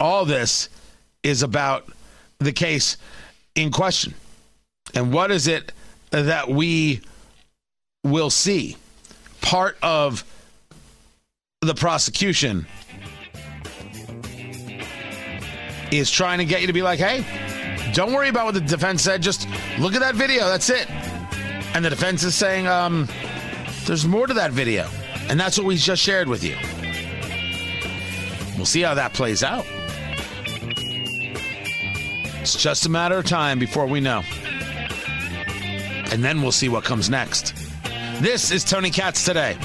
All 0.00 0.24
this 0.24 0.68
is 1.22 1.42
about 1.42 1.88
the 2.38 2.52
case 2.52 2.96
in 3.54 3.70
question. 3.70 4.14
And 4.94 5.12
what 5.12 5.30
is 5.30 5.46
it 5.46 5.72
that 6.10 6.48
we 6.48 7.00
will 8.02 8.30
see? 8.30 8.76
Part 9.40 9.76
of 9.82 10.24
the 11.60 11.74
prosecution 11.74 12.66
is 15.90 16.10
trying 16.10 16.38
to 16.38 16.44
get 16.44 16.60
you 16.60 16.66
to 16.66 16.72
be 16.72 16.82
like, 16.82 16.98
hey, 16.98 17.24
don't 17.92 18.12
worry 18.12 18.28
about 18.28 18.46
what 18.46 18.54
the 18.54 18.60
defense 18.60 19.02
said. 19.02 19.22
Just 19.22 19.48
look 19.78 19.94
at 19.94 20.00
that 20.00 20.14
video. 20.14 20.46
That's 20.46 20.70
it. 20.70 20.90
And 21.74 21.84
the 21.84 21.90
defense 21.90 22.22
is 22.24 22.34
saying, 22.34 22.66
um, 22.66 23.08
there's 23.84 24.06
more 24.06 24.26
to 24.26 24.34
that 24.34 24.52
video. 24.52 24.88
And 25.28 25.38
that's 25.38 25.56
what 25.58 25.66
we 25.66 25.76
just 25.76 26.02
shared 26.02 26.28
with 26.28 26.44
you. 26.44 26.56
We'll 28.56 28.66
see 28.66 28.82
how 28.82 28.94
that 28.94 29.12
plays 29.12 29.42
out. 29.42 29.66
It's 32.44 32.62
just 32.62 32.84
a 32.84 32.90
matter 32.90 33.16
of 33.16 33.24
time 33.24 33.58
before 33.58 33.86
we 33.86 34.00
know. 34.00 34.22
And 36.12 36.22
then 36.22 36.42
we'll 36.42 36.52
see 36.52 36.68
what 36.68 36.84
comes 36.84 37.08
next. 37.08 37.54
This 38.20 38.50
is 38.50 38.64
Tony 38.64 38.90
Katz 38.90 39.24
today. 39.24 39.56